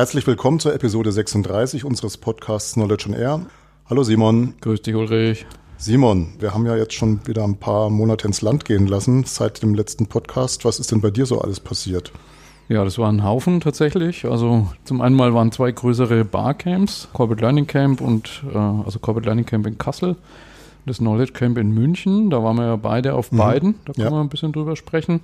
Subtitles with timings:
[0.00, 3.40] Herzlich willkommen zur Episode 36 unseres Podcasts Knowledge on Air.
[3.84, 4.54] Hallo Simon.
[4.62, 5.44] Grüß dich Ulrich.
[5.76, 9.62] Simon, wir haben ja jetzt schon wieder ein paar Monate ins Land gehen lassen seit
[9.62, 10.64] dem letzten Podcast.
[10.64, 12.12] Was ist denn bei dir so alles passiert?
[12.70, 14.24] Ja, das war ein Haufen tatsächlich.
[14.24, 19.26] Also zum einen mal waren zwei größere Barcamps, Corporate Learning Camp und äh, also Corporate
[19.26, 20.16] Learning Camp in Kassel,
[20.86, 22.30] das Knowledge Camp in München.
[22.30, 23.36] Da waren wir ja beide auf mhm.
[23.36, 23.74] beiden.
[23.84, 24.12] Da können ja.
[24.12, 25.20] wir ein bisschen drüber sprechen.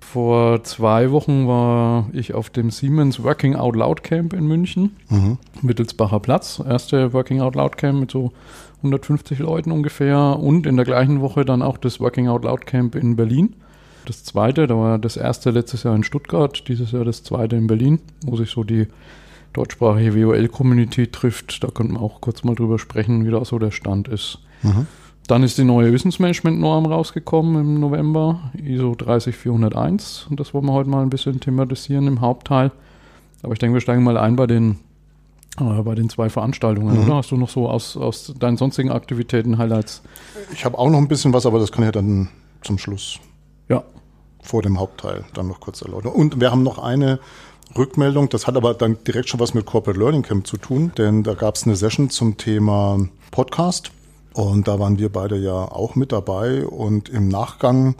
[0.00, 5.38] Vor zwei Wochen war ich auf dem Siemens Working Out Loud Camp in München, mhm.
[5.60, 6.62] Mittelsbacher Platz.
[6.66, 8.32] Erste Working Out Loud Camp mit so
[8.78, 10.38] 150 Leuten ungefähr.
[10.38, 13.54] Und in der gleichen Woche dann auch das Working Out Loud Camp in Berlin.
[14.06, 17.66] Das zweite, da war das erste letztes Jahr in Stuttgart, dieses Jahr das zweite in
[17.66, 18.86] Berlin, wo sich so die
[19.52, 21.62] deutschsprachige WOL-Community trifft.
[21.62, 24.38] Da könnten wir auch kurz mal drüber sprechen, wie da so der Stand ist.
[24.62, 24.86] Mhm.
[25.28, 30.26] Dann ist die neue Wissensmanagement-Norm rausgekommen im November, ISO 30401.
[30.30, 32.72] Und das wollen wir heute mal ein bisschen thematisieren im Hauptteil.
[33.42, 34.78] Aber ich denke, wir steigen mal ein bei den,
[35.60, 37.04] äh, bei den zwei Veranstaltungen, mhm.
[37.04, 37.16] oder?
[37.16, 40.02] Hast du noch so aus, aus deinen sonstigen Aktivitäten Highlights?
[40.54, 42.30] Ich habe auch noch ein bisschen was, aber das kann ich ja dann
[42.62, 43.20] zum Schluss.
[43.68, 43.84] Ja.
[44.42, 46.12] Vor dem Hauptteil dann noch kurz erläutern.
[46.12, 47.20] Und wir haben noch eine
[47.76, 51.22] Rückmeldung, das hat aber dann direkt schon was mit Corporate Learning Camp zu tun, denn
[51.22, 52.98] da gab es eine Session zum Thema
[53.30, 53.92] Podcast.
[54.34, 56.66] Und da waren wir beide ja auch mit dabei.
[56.66, 57.96] Und im Nachgang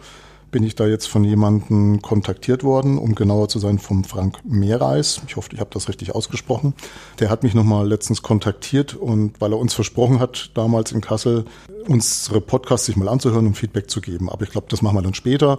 [0.51, 5.21] bin ich da jetzt von jemandem kontaktiert worden, um genauer zu sein, vom Frank Mehrreis.
[5.27, 6.75] Ich hoffe, ich habe das richtig ausgesprochen.
[7.21, 11.45] Der hat mich nochmal letztens kontaktiert und weil er uns versprochen hat, damals in Kassel,
[11.87, 14.31] unsere Podcasts sich mal anzuhören und Feedback zu geben.
[14.31, 15.59] Aber ich glaube, das machen wir dann später.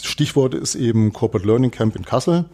[0.00, 2.46] Stichwort ist eben Corporate Learning Camp in Kassel.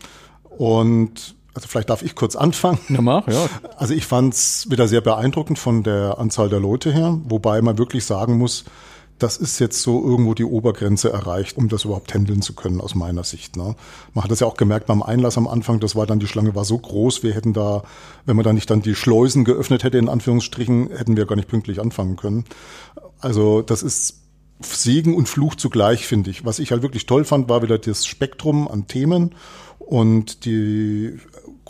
[0.58, 2.78] Und also vielleicht darf ich kurz anfangen.
[2.88, 3.46] Ja, mach, ja.
[3.76, 7.78] Also ich fand es wieder sehr beeindruckend von der Anzahl der Leute her, wobei man
[7.78, 8.64] wirklich sagen muss,
[9.18, 12.94] das ist jetzt so irgendwo die Obergrenze erreicht, um das überhaupt handeln zu können, aus
[12.94, 13.56] meiner Sicht.
[13.56, 13.76] Ne?
[14.14, 16.54] Man hat das ja auch gemerkt beim Einlass am Anfang, das war dann, die Schlange
[16.54, 17.84] war so groß, wir hätten da,
[18.26, 21.48] wenn man da nicht dann die Schleusen geöffnet hätte, in Anführungsstrichen, hätten wir gar nicht
[21.48, 22.44] pünktlich anfangen können.
[23.20, 24.22] Also das ist
[24.60, 26.44] Segen und Fluch zugleich, finde ich.
[26.44, 29.34] Was ich halt wirklich toll fand, war wieder das Spektrum an Themen
[29.78, 31.18] und die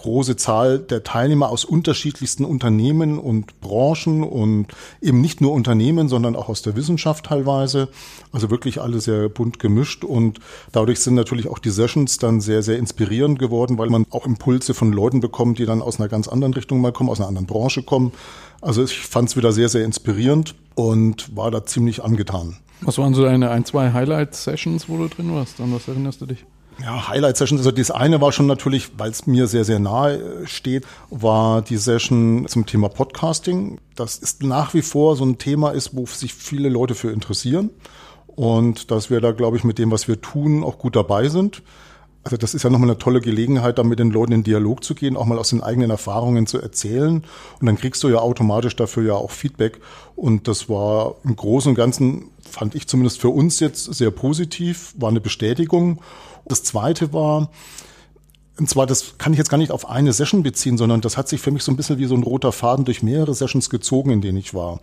[0.02, 4.66] große Zahl der Teilnehmer aus unterschiedlichsten Unternehmen und Branchen und
[5.00, 7.88] eben nicht nur Unternehmen, sondern auch aus der Wissenschaft teilweise.
[8.32, 10.40] Also wirklich alle sehr bunt gemischt und
[10.72, 14.74] dadurch sind natürlich auch die Sessions dann sehr, sehr inspirierend geworden, weil man auch Impulse
[14.74, 17.46] von Leuten bekommt, die dann aus einer ganz anderen Richtung mal kommen, aus einer anderen
[17.46, 18.12] Branche kommen.
[18.60, 22.56] Also ich fand es wieder sehr, sehr inspirierend und war da ziemlich angetan.
[22.80, 25.60] Was waren so deine ein, zwei Highlight-Sessions, wo du drin warst?
[25.60, 26.44] An was erinnerst du dich?
[26.80, 27.60] Ja, Highlight-Sessions.
[27.60, 31.62] Also das eine war schon natürlich, weil es mir sehr, sehr nahe äh, steht, war
[31.62, 33.78] die Session zum Thema Podcasting.
[33.94, 37.70] Das ist nach wie vor so ein Thema ist, wo sich viele Leute für interessieren.
[38.26, 41.62] Und dass wir da, glaube ich, mit dem, was wir tun, auch gut dabei sind.
[42.24, 44.94] Also das ist ja nochmal eine tolle Gelegenheit, da mit den Leuten in Dialog zu
[44.94, 47.24] gehen, auch mal aus den eigenen Erfahrungen zu erzählen.
[47.60, 49.80] Und dann kriegst du ja automatisch dafür ja auch Feedback.
[50.14, 54.94] Und das war im Großen und Ganzen, fand ich zumindest für uns jetzt sehr positiv,
[54.96, 56.00] war eine Bestätigung.
[56.46, 57.50] Das Zweite war,
[58.58, 61.28] und zwar, das kann ich jetzt gar nicht auf eine Session beziehen, sondern das hat
[61.28, 64.10] sich für mich so ein bisschen wie so ein roter Faden durch mehrere Sessions gezogen,
[64.10, 64.80] in denen ich war.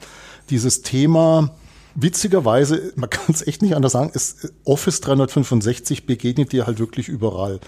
[0.49, 1.55] Dieses Thema,
[1.95, 7.07] witzigerweise, man kann es echt nicht anders sagen, ist Office 365 begegnet dir halt wirklich
[7.07, 7.59] überall.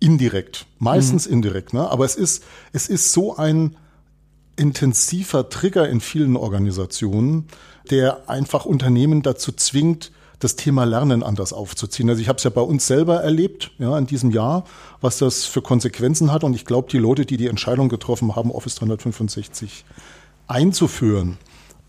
[0.00, 0.66] Indirekt.
[0.78, 1.34] Meistens mhm.
[1.34, 1.88] indirekt, ne?
[1.88, 3.76] Aber es ist, es ist so ein
[4.56, 7.46] intensiver Trigger in vielen Organisationen,
[7.90, 12.08] der einfach Unternehmen dazu zwingt, das Thema Lernen anders aufzuziehen.
[12.08, 14.64] Also ich habe es ja bei uns selber erlebt, ja, in diesem Jahr,
[15.00, 16.44] was das für Konsequenzen hat.
[16.44, 19.84] Und ich glaube, die Leute, die die Entscheidung getroffen haben, Office 365
[20.46, 21.38] einzuführen,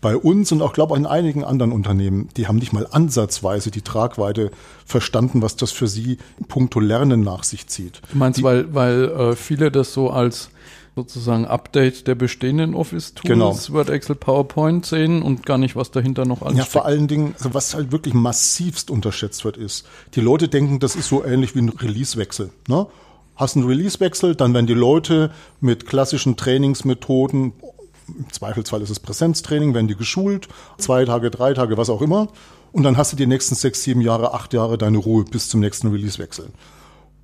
[0.00, 3.70] bei uns und auch glaube ich in einigen anderen Unternehmen, die haben nicht mal ansatzweise
[3.70, 4.50] die Tragweite
[4.86, 6.16] verstanden, was das für sie
[6.48, 8.00] puncto Lernen nach sich zieht.
[8.10, 10.50] Du meinst, die, weil, weil äh, viele das so als
[10.96, 13.56] sozusagen Update der bestehenden Office-Tools, genau.
[13.70, 16.72] Word, Excel, PowerPoint sehen und gar nicht, was dahinter noch alles Ja, steckt.
[16.72, 20.96] vor allen Dingen, also was halt wirklich massivst unterschätzt wird, ist, die Leute denken, das
[20.96, 22.50] ist so ähnlich wie ein Release-Wechsel.
[22.68, 22.86] Ne?
[23.36, 25.30] Hast einen Release-Wechsel, dann werden die Leute
[25.60, 27.52] mit klassischen Trainingsmethoden
[28.08, 30.48] im Zweifelsfall ist es Präsenztraining, werden die geschult,
[30.78, 32.26] zwei Tage, drei Tage, was auch immer.
[32.72, 35.60] Und dann hast du die nächsten sechs, sieben Jahre, acht Jahre deine Ruhe bis zum
[35.60, 36.48] nächsten Release-Wechsel.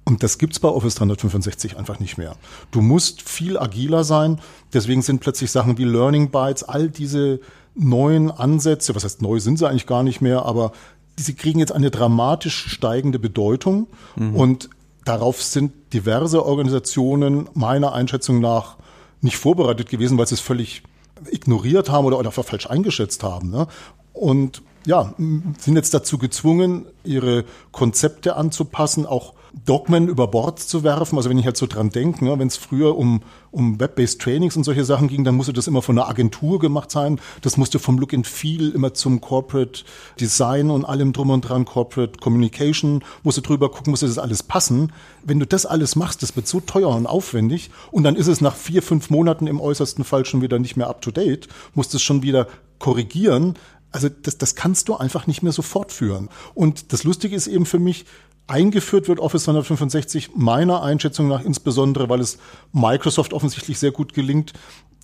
[0.09, 2.37] Und das gibt's bei Office 365 einfach nicht mehr.
[2.71, 4.41] Du musst viel agiler sein.
[4.73, 7.41] Deswegen sind plötzlich Sachen wie Learning Bytes, all diese
[7.75, 10.71] neuen Ansätze, was heißt neu sind sie eigentlich gar nicht mehr, aber
[11.17, 13.89] sie kriegen jetzt eine dramatisch steigende Bedeutung.
[14.15, 14.37] Mhm.
[14.37, 14.71] Und
[15.05, 18.77] darauf sind diverse Organisationen meiner Einschätzung nach
[19.21, 20.85] nicht vorbereitet gewesen, weil sie es völlig
[21.31, 23.51] ignoriert haben oder, oder falsch eingeschätzt haben.
[23.51, 23.67] Ne?
[24.13, 31.17] Und ja, sind jetzt dazu gezwungen, ihre Konzepte anzupassen, auch Dogmen über Bord zu werfen.
[31.17, 34.57] Also wenn ich halt so dran denke, ne, wenn es früher um, um Web-based Trainings
[34.57, 37.19] und solche Sachen ging, dann musste das immer von einer Agentur gemacht sein.
[37.41, 39.85] Das musste vom Look and Feel immer zum Corporate
[40.21, 44.93] Design und allem drum und dran, Corporate Communication, musste drüber gucken, musste das alles passen.
[45.25, 48.41] Wenn du das alles machst, das wird so teuer und aufwendig und dann ist es
[48.41, 51.95] nach vier, fünf Monaten im äußersten Fall schon wieder nicht mehr up to date, musst
[51.95, 52.47] es schon wieder
[52.79, 53.55] korrigieren.
[53.97, 56.29] Also das, das kannst du einfach nicht mehr so fortführen.
[56.53, 58.05] Und das Lustige ist eben für mich,
[58.49, 62.39] Eingeführt wird Office 365 meiner Einschätzung nach insbesondere, weil es
[62.73, 64.53] Microsoft offensichtlich sehr gut gelingt,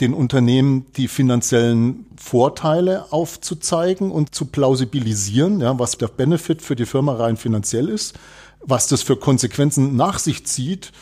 [0.00, 6.86] den Unternehmen die finanziellen Vorteile aufzuzeigen und zu plausibilisieren, ja, was der Benefit für die
[6.86, 8.14] Firma rein finanziell ist,
[8.60, 10.92] was das für Konsequenzen nach sich zieht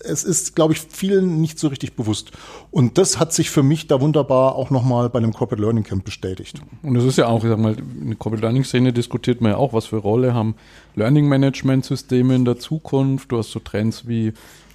[0.00, 2.32] es ist, glaube ich, vielen nicht so richtig bewusst.
[2.70, 6.04] Und das hat sich für mich da wunderbar auch nochmal bei einem Corporate Learning Camp
[6.04, 6.60] bestätigt.
[6.82, 9.52] Und es ist ja auch, ich sag mal, in der Corporate Learning Szene diskutiert man
[9.52, 10.54] ja auch, was für Rolle haben
[10.98, 13.32] Learning Management Systeme in der Zukunft.
[13.32, 14.28] Du hast so Trends wie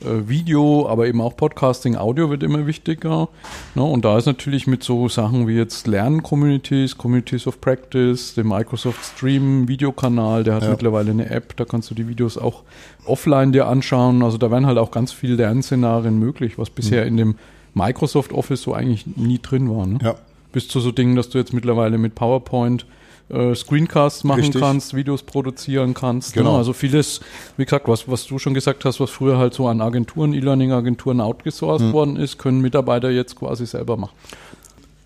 [0.04, 3.30] äh, Video, aber eben auch Podcasting, Audio wird immer wichtiger.
[3.76, 3.84] Ne?
[3.84, 9.04] Und da ist natürlich mit so Sachen wie jetzt Lern-Communities, Communities of Practice, dem Microsoft
[9.04, 10.70] Stream Videokanal, der hat ja.
[10.72, 12.64] mittlerweile eine App, da kannst du die Videos auch
[13.06, 14.24] offline dir anschauen.
[14.24, 17.08] Also da werden halt auch ganz viele Lernszenarien möglich, was bisher mhm.
[17.08, 17.36] in dem
[17.74, 19.86] Microsoft Office so eigentlich nie drin war.
[19.86, 20.00] Ne?
[20.02, 20.16] Ja.
[20.52, 22.86] Bis zu so Dingen, dass du jetzt mittlerweile mit PowerPoint
[23.34, 24.62] äh, Screencasts machen Richtig.
[24.62, 26.36] kannst, Videos produzieren kannst.
[26.36, 26.42] Ne?
[26.42, 26.54] Genau.
[26.54, 26.58] Ne?
[26.60, 27.20] Also vieles,
[27.58, 31.20] wie gesagt, was, was du schon gesagt hast, was früher halt so an Agenturen, E-Learning-Agenturen
[31.20, 31.94] outgesourced mhm.
[31.94, 34.14] worden ist, können Mitarbeiter jetzt quasi selber machen.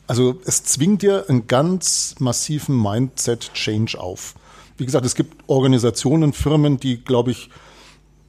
[0.07, 4.35] Also es zwingt dir einen ganz massiven Mindset-Change auf.
[4.77, 7.49] Wie gesagt, es gibt Organisationen, Firmen, die, glaube ich,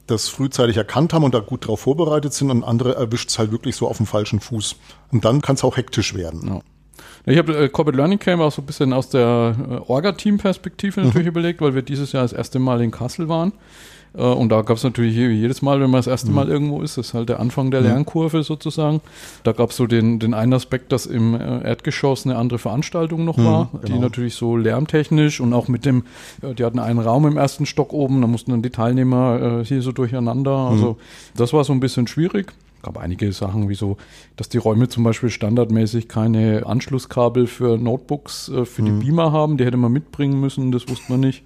[0.06, 3.52] das frühzeitig erkannt haben und da gut drauf vorbereitet sind und andere erwischt es halt
[3.52, 4.76] wirklich so auf dem falschen Fuß.
[5.12, 6.48] Und dann kann es auch hektisch werden.
[6.48, 6.60] Ja.
[7.30, 11.26] Ich habe äh, Corporate Learning Camp auch so ein bisschen aus der äh, Orga-Team-Perspektive natürlich
[11.26, 11.32] mhm.
[11.32, 13.52] überlegt, weil wir dieses Jahr das erste Mal in Kassel waren.
[14.14, 16.34] Äh, und da gab es natürlich jedes Mal, wenn man das erste mhm.
[16.34, 17.86] Mal irgendwo ist, das ist halt der Anfang der mhm.
[17.86, 19.00] Lernkurve sozusagen.
[19.44, 23.24] Da gab es so den, den einen Aspekt, dass im äh, Erdgeschoss eine andere Veranstaltung
[23.24, 23.84] noch mhm, war, genau.
[23.86, 26.04] die natürlich so lärmtechnisch und auch mit dem,
[26.42, 29.82] äh, die hatten einen Raum im ersten Stock oben, da mussten dann die Teilnehmer hier
[29.82, 30.50] so durcheinander.
[30.50, 30.98] Also
[31.36, 32.52] das war so ein bisschen schwierig
[32.88, 33.98] gab einige Sachen, wie so,
[34.36, 39.00] dass die Räume zum Beispiel standardmäßig keine Anschlusskabel für Notebooks äh, für mhm.
[39.00, 39.58] die Beamer haben.
[39.58, 41.44] Die hätte man mitbringen müssen, das wusste man nicht.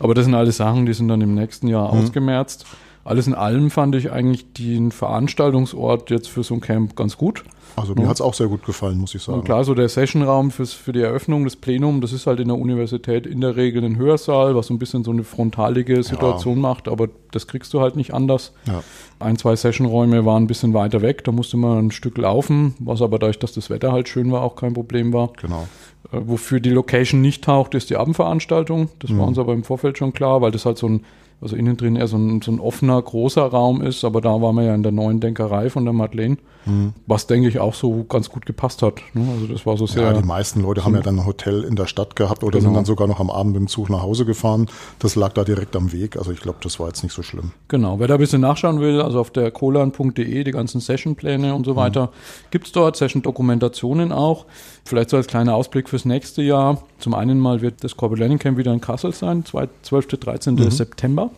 [0.00, 2.00] Aber das sind alles Sachen, die sind dann im nächsten Jahr mhm.
[2.00, 2.66] ausgemerzt.
[3.04, 7.44] Alles in allem fand ich eigentlich den Veranstaltungsort jetzt für so ein Camp ganz gut.
[7.76, 8.08] Also mir ja.
[8.08, 9.38] hat es auch sehr gut gefallen, muss ich sagen.
[9.38, 12.48] Und klar, so der Sessionraum fürs, für die Eröffnung, das Plenum, das ist halt in
[12.48, 16.56] der Universität in der Regel ein Hörsaal, was so ein bisschen so eine frontalige Situation
[16.56, 16.62] ja.
[16.62, 18.52] macht, aber das kriegst du halt nicht anders.
[18.66, 18.82] Ja.
[19.18, 23.02] Ein, zwei Sessionräume waren ein bisschen weiter weg, da musste man ein Stück laufen, was
[23.02, 25.32] aber dadurch, dass das Wetter halt schön war, auch kein Problem war.
[25.40, 25.68] Genau.
[26.12, 28.88] Äh, wofür die Location nicht taucht, ist die Abendveranstaltung.
[28.98, 29.18] Das mhm.
[29.18, 31.04] war uns aber im Vorfeld schon klar, weil das halt so ein
[31.40, 34.56] also innen drin eher so ein, so ein offener, großer Raum ist, aber da waren
[34.56, 36.92] wir ja in der neuen Denkerei von der Madeleine, mhm.
[37.06, 38.94] was denke ich auch so ganz gut gepasst hat.
[39.14, 39.26] Ne?
[39.32, 40.02] Also das war so sehr.
[40.02, 42.58] Ja, die meisten Leute so haben ja dann ein Hotel in der Stadt gehabt oder
[42.58, 42.68] genau.
[42.68, 44.66] sind dann sogar noch am Abend mit dem Zug nach Hause gefahren.
[44.98, 46.16] Das lag da direkt am Weg.
[46.16, 47.52] Also ich glaube, das war jetzt nicht so schlimm.
[47.68, 47.98] Genau.
[47.98, 51.76] Wer da ein bisschen nachschauen will, also auf der kolan.de, die ganzen Sessionpläne und so
[51.76, 52.50] weiter, mhm.
[52.50, 54.46] gibt's dort Session-Dokumentationen auch.
[54.84, 56.82] Vielleicht so als kleiner Ausblick fürs nächste Jahr.
[56.98, 60.08] Zum einen mal wird das Corporate Learning Camp wieder in Kassel sein, 12.
[60.08, 60.54] 13.
[60.54, 60.70] Mhm.
[60.70, 61.30] September.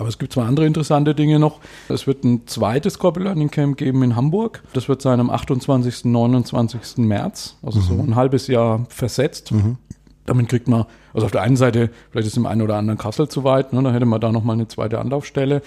[0.00, 1.60] Aber es gibt zwei andere interessante Dinge noch.
[1.90, 4.62] Es wird ein zweites Corporate Learning Camp geben in Hamburg.
[4.72, 6.06] Das wird sein am 28.
[6.06, 6.96] 29.
[7.04, 7.84] März, also mhm.
[7.84, 9.52] so ein halbes Jahr versetzt.
[9.52, 9.76] Mhm.
[10.24, 13.28] Damit kriegt man, also auf der einen Seite, vielleicht ist dem einen oder anderen Kassel
[13.28, 15.60] zu weit, ne, da hätte man da nochmal eine zweite Anlaufstelle.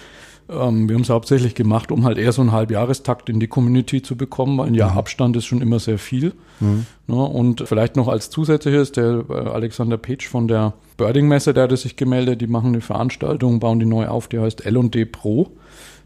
[0.48, 4.02] Ähm, wir haben es hauptsächlich gemacht, um halt eher so einen Halbjahrestakt in die Community
[4.02, 4.98] zu bekommen, weil ein Jahr mhm.
[4.98, 6.32] Abstand ist schon immer sehr viel.
[6.58, 6.86] Mhm.
[7.06, 11.64] Ne, und vielleicht noch als zusätzliches, der äh, Alexander Petsch von der Birding Messe, der
[11.64, 15.50] hat sich gemeldet, die machen eine Veranstaltung, bauen die neu auf, die heißt L&D Pro.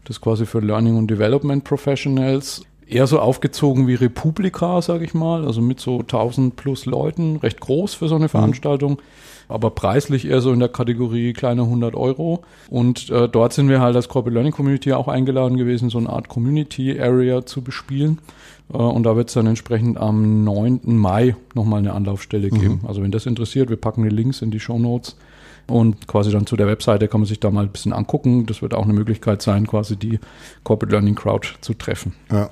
[0.03, 2.63] Das ist quasi für Learning und Development Professionals.
[2.89, 7.59] Eher so aufgezogen wie Republika, sage ich mal, also mit so 1000 plus Leuten, recht
[7.59, 8.29] groß für so eine mhm.
[8.29, 8.91] Veranstaltung.
[8.93, 12.43] Mhm aber preislich eher so in der Kategorie kleine 100 Euro.
[12.69, 16.09] Und äh, dort sind wir halt als Corporate Learning Community auch eingeladen gewesen, so eine
[16.09, 18.19] Art Community Area zu bespielen.
[18.71, 20.81] Äh, und da wird es dann entsprechend am 9.
[20.83, 22.59] Mai nochmal eine Anlaufstelle mhm.
[22.59, 22.81] geben.
[22.87, 25.17] Also wenn das interessiert, wir packen die Links in die Show Notes.
[25.67, 28.45] Und quasi dann zu der Webseite kann man sich da mal ein bisschen angucken.
[28.45, 30.19] Das wird auch eine Möglichkeit sein, quasi die
[30.63, 32.13] Corporate Learning Crowd zu treffen.
[32.31, 32.49] Ja.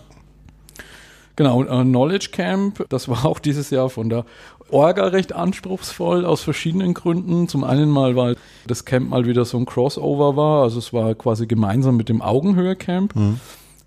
[1.37, 4.25] Genau, äh, Knowledge Camp, das war auch dieses Jahr von der
[4.69, 7.47] Orga recht anspruchsvoll aus verschiedenen Gründen.
[7.47, 11.15] Zum einen mal, weil das Camp mal wieder so ein Crossover war, also es war
[11.15, 13.15] quasi gemeinsam mit dem Augenhöhe Camp.
[13.15, 13.39] Mhm.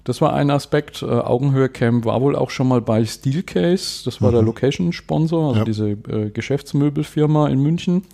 [0.04, 1.02] Das war ein Aspekt.
[1.02, 4.35] Äh, Augenhöhe Camp war wohl auch schon mal bei Steelcase, das war mhm.
[4.35, 5.64] der Location-Sponsor, also ja.
[5.64, 8.04] diese äh, Geschäftsmöbelfirma in München.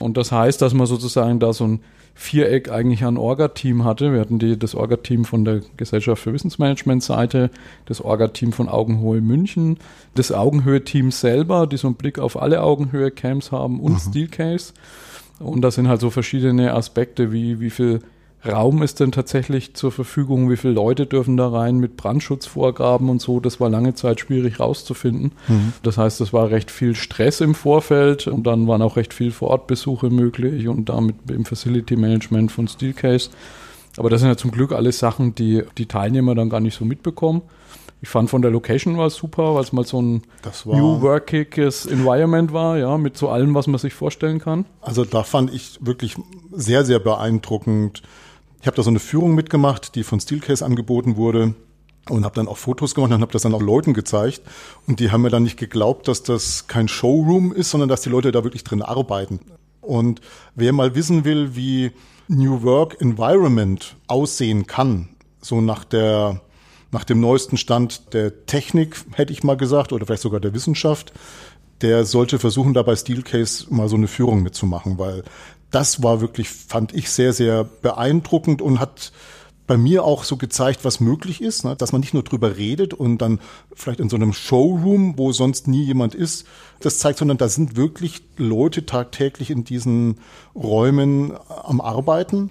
[0.00, 1.80] Und das heißt, dass man sozusagen da so ein
[2.14, 4.12] Viereck eigentlich ein Orga-Team hatte.
[4.12, 7.50] Wir hatten die, das Orga-Team von der Gesellschaft für Wissensmanagement-Seite,
[7.86, 9.78] das Orga-Team von Augenhöhe München,
[10.14, 13.98] das Augenhöhe-Team selber, die so einen Blick auf alle Augenhöhe-Camps haben und mhm.
[13.98, 14.74] Steelcase.
[15.38, 18.00] Und das sind halt so verschiedene Aspekte, wie wie viel
[18.46, 20.50] Raum ist denn tatsächlich zur Verfügung?
[20.50, 23.38] Wie viele Leute dürfen da rein mit Brandschutzvorgaben und so?
[23.40, 25.32] Das war lange Zeit schwierig rauszufinden.
[25.48, 25.72] Mhm.
[25.82, 29.30] Das heißt, es war recht viel Stress im Vorfeld und dann waren auch recht viel
[29.30, 33.30] Vorortbesuche möglich und damit im Facility Management von Steelcase.
[33.96, 36.84] Aber das sind ja zum Glück alles Sachen, die die Teilnehmer dann gar nicht so
[36.84, 37.42] mitbekommen.
[38.02, 40.22] Ich fand von der Location war es super, weil es mal so ein
[40.64, 44.64] New Workiges Environment war, ja, mit so allem, was man sich vorstellen kann.
[44.80, 46.16] Also da fand ich wirklich
[46.50, 48.02] sehr, sehr beeindruckend,
[48.60, 51.54] ich habe da so eine Führung mitgemacht, die von Steelcase angeboten wurde
[52.08, 54.42] und habe dann auch Fotos gemacht und habe das dann auch Leuten gezeigt
[54.86, 58.10] und die haben mir dann nicht geglaubt, dass das kein Showroom ist, sondern dass die
[58.10, 59.40] Leute da wirklich drin arbeiten.
[59.80, 60.20] Und
[60.54, 61.92] wer mal wissen will, wie
[62.28, 65.08] New Work Environment aussehen kann,
[65.40, 66.42] so nach der
[66.92, 71.12] nach dem neuesten Stand der Technik, hätte ich mal gesagt, oder vielleicht sogar der Wissenschaft,
[71.82, 75.22] der sollte versuchen, da bei Steelcase mal so eine Führung mitzumachen, weil
[75.70, 79.12] das war wirklich, fand ich, sehr, sehr beeindruckend und hat
[79.70, 81.76] bei mir auch so gezeigt, was möglich ist, ne?
[81.76, 83.38] dass man nicht nur drüber redet und dann
[83.72, 86.44] vielleicht in so einem Showroom, wo sonst nie jemand ist,
[86.80, 90.18] das zeigt, sondern da sind wirklich Leute tagtäglich in diesen
[90.56, 92.50] Räumen am Arbeiten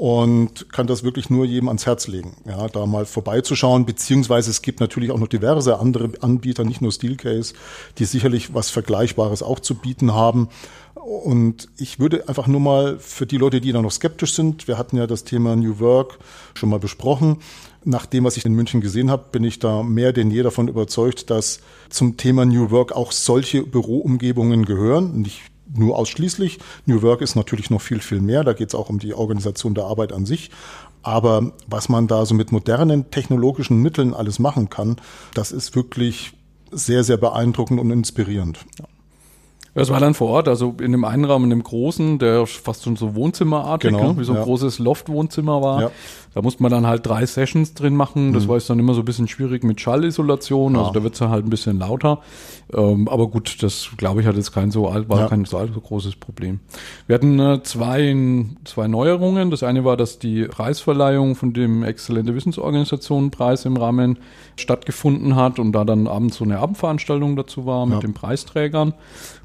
[0.00, 4.62] und kann das wirklich nur jedem ans Herz legen, ja, da mal vorbeizuschauen, beziehungsweise es
[4.62, 7.52] gibt natürlich auch noch diverse andere Anbieter, nicht nur Steelcase,
[7.98, 10.48] die sicherlich was Vergleichbares auch zu bieten haben.
[10.94, 14.76] Und ich würde einfach nur mal für die Leute, die da noch skeptisch sind, wir
[14.76, 16.18] hatten ja das Thema New Work
[16.54, 17.38] schon mal besprochen.
[17.84, 20.68] Nach dem, was ich in München gesehen habe, bin ich da mehr denn je davon
[20.68, 25.22] überzeugt, dass zum Thema New Work auch solche Büroumgebungen gehören.
[25.22, 25.42] Nicht
[25.72, 26.58] nur ausschließlich.
[26.86, 28.44] New Work ist natürlich noch viel, viel mehr.
[28.44, 30.50] Da geht es auch um die Organisation der Arbeit an sich.
[31.02, 34.96] Aber was man da so mit modernen technologischen Mitteln alles machen kann,
[35.34, 36.32] das ist wirklich
[36.72, 38.58] sehr, sehr beeindruckend und inspirierend.
[38.78, 38.86] Ja.
[39.74, 42.84] Das war dann vor Ort, also in dem einen Raum, in dem großen, der fast
[42.84, 44.18] schon so Wohnzimmerartig, genau, ne?
[44.18, 44.44] wie so ein ja.
[44.44, 45.80] großes Loft-Wohnzimmer war.
[45.82, 45.90] Ja.
[46.34, 48.32] Da musste man dann halt drei Sessions drin machen.
[48.32, 48.48] Das mhm.
[48.48, 50.76] war jetzt dann immer so ein bisschen schwierig mit Schallisolation.
[50.76, 52.20] Also da wird es dann halt ein bisschen lauter.
[52.72, 55.28] Ähm, aber gut, das glaube ich hat jetzt kein so alt, war ja.
[55.28, 56.60] kein so allzu großes Problem.
[57.08, 58.14] Wir hatten äh, zwei,
[58.64, 59.50] zwei Neuerungen.
[59.50, 64.18] Das eine war, dass die Preisverleihung von dem Exzellente Wissensorganisation Preis im Rahmen
[64.54, 68.94] stattgefunden hat und da dann abends so eine Abendveranstaltung dazu war mit den Preisträgern.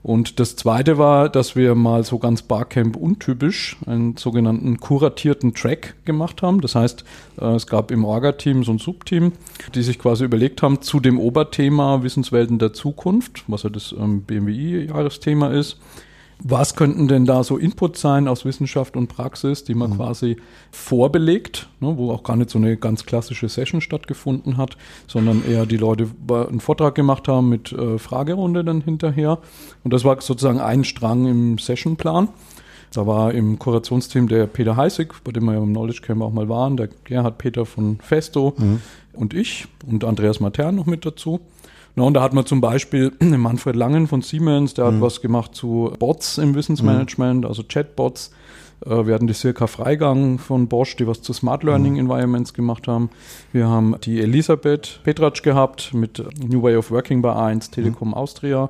[0.05, 5.95] Und das zweite war, dass wir mal so ganz Barcamp untypisch einen sogenannten kuratierten Track
[6.05, 6.61] gemacht haben.
[6.61, 7.03] Das heißt,
[7.41, 9.31] äh, es gab im Orga-Team so ein Subteam,
[9.73, 14.21] die sich quasi überlegt haben zu dem Oberthema Wissenswelten der Zukunft, was ja das ähm,
[14.21, 15.79] BMWI-Jahresthema ist,
[16.39, 19.95] was könnten denn da so Inputs sein aus Wissenschaft und Praxis, die man mhm.
[19.95, 20.37] quasi
[20.71, 24.77] vorbelegt, ne, wo auch gar nicht so eine ganz klassische Session stattgefunden hat,
[25.07, 29.39] sondern eher die Leute einen Vortrag gemacht haben mit äh, Fragerunde dann hinterher.
[29.83, 32.29] Und das war sozusagen ein Strang im Sessionplan.
[32.93, 36.31] Da war im Kurationsteam der Peter Heißig, bei dem wir ja im Knowledge Camp auch
[36.31, 38.81] mal waren, der Gerhard Peter von Festo mhm.
[39.13, 41.41] und ich und Andreas Matern noch mit dazu.
[41.95, 44.95] Na, und da hat man zum Beispiel Manfred Langen von Siemens, der mhm.
[44.95, 47.47] hat was gemacht zu Bots im Wissensmanagement, mhm.
[47.47, 48.31] also Chatbots.
[48.85, 51.99] Äh, wir hatten die Circa Freigang von Bosch, die was zu Smart Learning mhm.
[51.99, 53.09] Environments gemacht haben.
[53.51, 58.13] Wir haben die Elisabeth Petratsch gehabt mit New Way of Working bei 1 Telekom mhm.
[58.13, 58.69] Austria.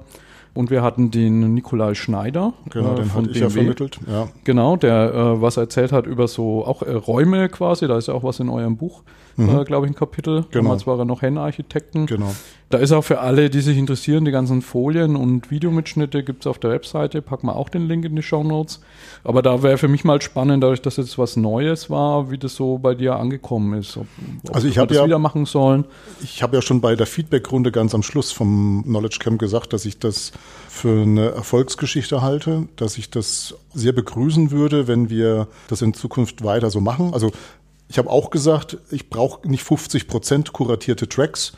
[0.53, 2.53] Und wir hatten den Nikolai Schneider.
[2.72, 4.00] Genau, äh, den hatte ich ja vermittelt.
[4.08, 4.29] Ja.
[4.46, 7.88] Genau, der äh, was erzählt hat über so auch äh, Räume quasi.
[7.88, 9.03] Da ist ja auch was in eurem Buch,
[9.37, 9.59] mhm.
[9.59, 10.45] äh, glaube ich, ein Kapitel.
[10.51, 10.63] Genau.
[10.63, 12.05] Damals war er noch Hen-Architekten.
[12.05, 12.33] Genau.
[12.69, 16.57] Da ist auch für alle, die sich interessieren, die ganzen Folien und Videomitschnitte gibt's auf
[16.57, 17.21] der Webseite.
[17.21, 18.81] Packen wir auch den Link in die Show Notes.
[19.23, 22.55] Aber da wäre für mich mal spannend, dadurch, dass jetzt was Neues war, wie das
[22.55, 23.97] so bei dir angekommen ist.
[23.97, 24.07] Ob,
[24.47, 25.85] ob also ich habe ja wieder machen sollen.
[26.23, 29.85] Ich habe ja schon bei der Feedback-Runde ganz am Schluss vom Knowledge Camp gesagt, dass
[29.85, 30.31] ich das
[30.67, 36.43] für eine Erfolgsgeschichte halte, dass ich das sehr begrüßen würde, wenn wir das in Zukunft
[36.43, 37.13] weiter so machen.
[37.13, 37.31] Also
[37.87, 41.53] ich habe auch gesagt, ich brauche nicht 50 Prozent kuratierte Tracks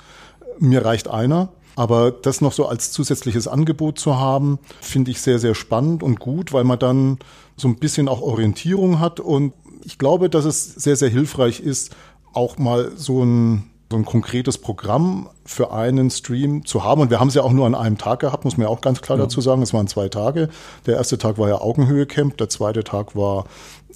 [0.60, 1.50] mir reicht einer.
[1.75, 6.19] Aber das noch so als zusätzliches Angebot zu haben, finde ich sehr, sehr spannend und
[6.19, 7.19] gut, weil man dann
[7.55, 9.19] so ein bisschen auch Orientierung hat.
[9.19, 9.53] Und
[9.84, 11.96] ich glaube, dass es sehr, sehr hilfreich ist,
[12.34, 17.00] auch mal so ein, so ein konkretes Programm für einen Stream zu haben.
[17.00, 18.81] Und wir haben es ja auch nur an einem Tag gehabt, muss man ja auch
[18.81, 19.25] ganz klar ja.
[19.25, 19.62] dazu sagen.
[19.62, 20.50] Es waren zwei Tage.
[20.88, 23.46] Der erste Tag war ja Augenhöhe Camp, der zweite Tag war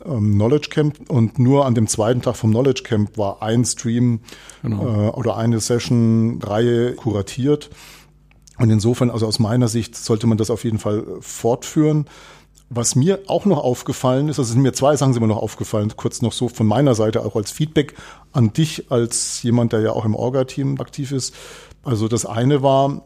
[0.05, 4.21] ähm, Knowledge Camp und nur an dem zweiten Tag vom Knowledge Camp war ein Stream
[4.61, 4.83] genau.
[4.83, 7.69] äh, oder eine Session-Reihe kuratiert.
[8.57, 12.05] Und insofern, also aus meiner Sicht, sollte man das auf jeden Fall fortführen.
[12.69, 15.91] Was mir auch noch aufgefallen ist, also sind mir zwei Sachen sind mir noch aufgefallen,
[15.97, 17.95] kurz noch so von meiner Seite auch als Feedback
[18.31, 21.35] an dich als jemand, der ja auch im Orga-Team aktiv ist.
[21.83, 23.01] Also das eine war,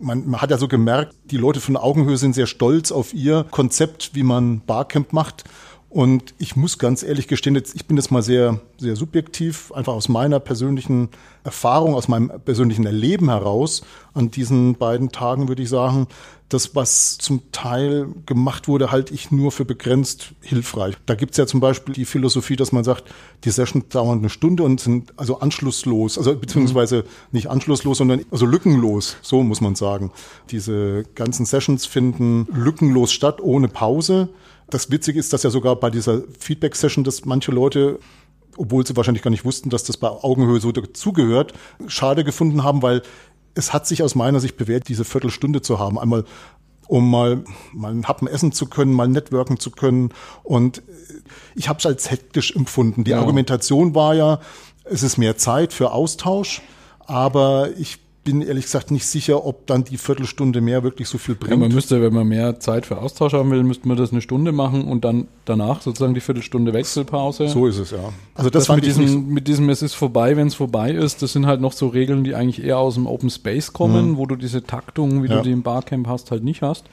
[0.00, 3.46] man, man hat ja so gemerkt, die Leute von Augenhöhe sind sehr stolz auf ihr
[3.50, 5.44] Konzept, wie man Barcamp macht.
[5.90, 9.94] Und ich muss ganz ehrlich gestehen, jetzt, ich bin jetzt mal sehr, sehr subjektiv, einfach
[9.94, 11.08] aus meiner persönlichen
[11.44, 16.08] Erfahrung, aus meinem persönlichen Erleben heraus an diesen beiden Tagen würde ich sagen,
[16.48, 20.94] das, was zum Teil gemacht wurde, halte ich nur für begrenzt hilfreich.
[21.06, 23.04] Da gibt's ja zum Beispiel die Philosophie, dass man sagt,
[23.44, 28.46] die Sessions dauern eine Stunde und sind also anschlusslos, also beziehungsweise nicht anschlusslos, sondern also
[28.46, 30.10] lückenlos, so muss man sagen.
[30.50, 34.28] Diese ganzen Sessions finden lückenlos statt, ohne Pause.
[34.70, 37.98] Das Witzige ist, dass ja sogar bei dieser Feedback-Session, dass manche Leute
[38.58, 41.54] obwohl sie wahrscheinlich gar nicht wussten, dass das bei Augenhöhe so dazugehört,
[41.86, 43.02] schade gefunden haben, weil
[43.54, 45.98] es hat sich aus meiner Sicht bewährt, diese Viertelstunde zu haben.
[45.98, 46.24] Einmal,
[46.86, 50.10] um mal, mal einen Happen essen zu können, mal networken zu können.
[50.42, 50.82] Und
[51.54, 53.04] ich habe es als hektisch empfunden.
[53.04, 53.18] Die ja.
[53.18, 54.40] Argumentation war ja,
[54.84, 56.62] es ist mehr Zeit für Austausch,
[57.00, 61.34] aber ich bin ehrlich gesagt nicht sicher, ob dann die Viertelstunde mehr wirklich so viel
[61.34, 61.52] bringt.
[61.52, 64.20] Ja, man müsste, wenn man mehr Zeit für Austausch haben will, müsste man das eine
[64.20, 67.48] Stunde machen und dann danach sozusagen die Viertelstunde Wechselpause.
[67.48, 68.12] So ist es, ja.
[68.34, 71.32] Also das, das mit, diesem, mit diesem, es ist vorbei, wenn es vorbei ist, das
[71.32, 74.16] sind halt noch so Regeln, die eigentlich eher aus dem Open Space kommen, mhm.
[74.18, 75.36] wo du diese Taktung, wie ja.
[75.36, 76.84] du die im Barcamp hast, halt nicht hast.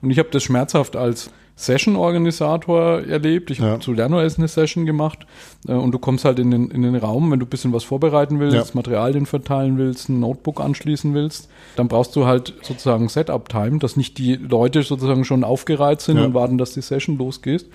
[0.00, 3.50] Und ich habe das schmerzhaft als Session-Organisator erlebt.
[3.50, 3.66] Ich ja.
[3.66, 5.26] habe zu LernOS eine Session gemacht
[5.68, 7.84] äh, und du kommst halt in den, in den Raum, wenn du ein bisschen was
[7.84, 8.64] vorbereiten willst, ja.
[8.74, 14.18] Materialien verteilen willst, ein Notebook anschließen willst, dann brauchst du halt sozusagen Setup-Time, dass nicht
[14.18, 16.24] die Leute sozusagen schon aufgereiht sind ja.
[16.24, 17.66] und warten, dass die Session losgeht.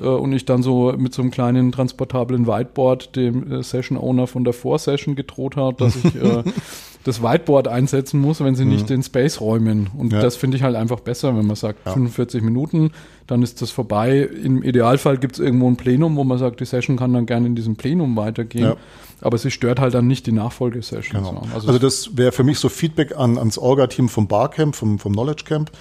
[0.00, 4.44] Äh, und ich dann so mit so einem kleinen transportablen Whiteboard dem äh, Session-Owner von
[4.44, 6.44] der Vorsession gedroht habe, dass ich äh,
[7.08, 8.70] das Whiteboard einsetzen muss, wenn sie mhm.
[8.72, 9.88] nicht den Space räumen.
[9.96, 10.20] Und ja.
[10.20, 11.92] das finde ich halt einfach besser, wenn man sagt, ja.
[11.92, 12.92] 45 Minuten,
[13.26, 14.20] dann ist das vorbei.
[14.20, 17.46] Im Idealfall gibt es irgendwo ein Plenum, wo man sagt, die Session kann dann gerne
[17.46, 18.64] in diesem Plenum weitergehen.
[18.64, 18.76] Ja.
[19.20, 21.24] Aber sie stört halt dann nicht die Nachfolgesession.
[21.24, 21.42] Genau.
[21.54, 25.12] Also, also, das wäre für mich so Feedback an, ans Orga-Team vom Barcamp, vom, vom
[25.12, 25.72] Knowledge Camp,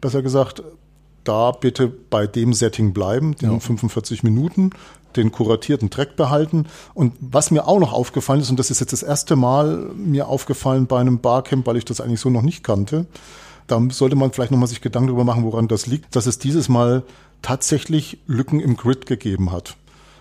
[0.00, 0.62] besser gesagt
[1.24, 3.58] da bitte bei dem Setting bleiben, den ja.
[3.58, 4.70] 45 Minuten
[5.16, 6.66] den kuratierten Track behalten.
[6.94, 10.28] Und was mir auch noch aufgefallen ist, und das ist jetzt das erste Mal mir
[10.28, 13.06] aufgefallen bei einem Barcamp, weil ich das eigentlich so noch nicht kannte,
[13.66, 16.68] da sollte man vielleicht nochmal sich Gedanken darüber machen, woran das liegt, dass es dieses
[16.68, 17.02] Mal
[17.42, 19.76] tatsächlich Lücken im Grid gegeben hat.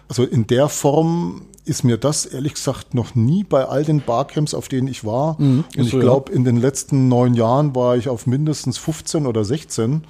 [0.07, 4.53] Also in der Form ist mir das ehrlich gesagt noch nie bei all den Barcamps,
[4.53, 5.41] auf denen ich war.
[5.41, 6.37] Mhm, und ich so, glaube, ja.
[6.37, 10.03] in den letzten neun Jahren war ich auf mindestens 15 oder 16.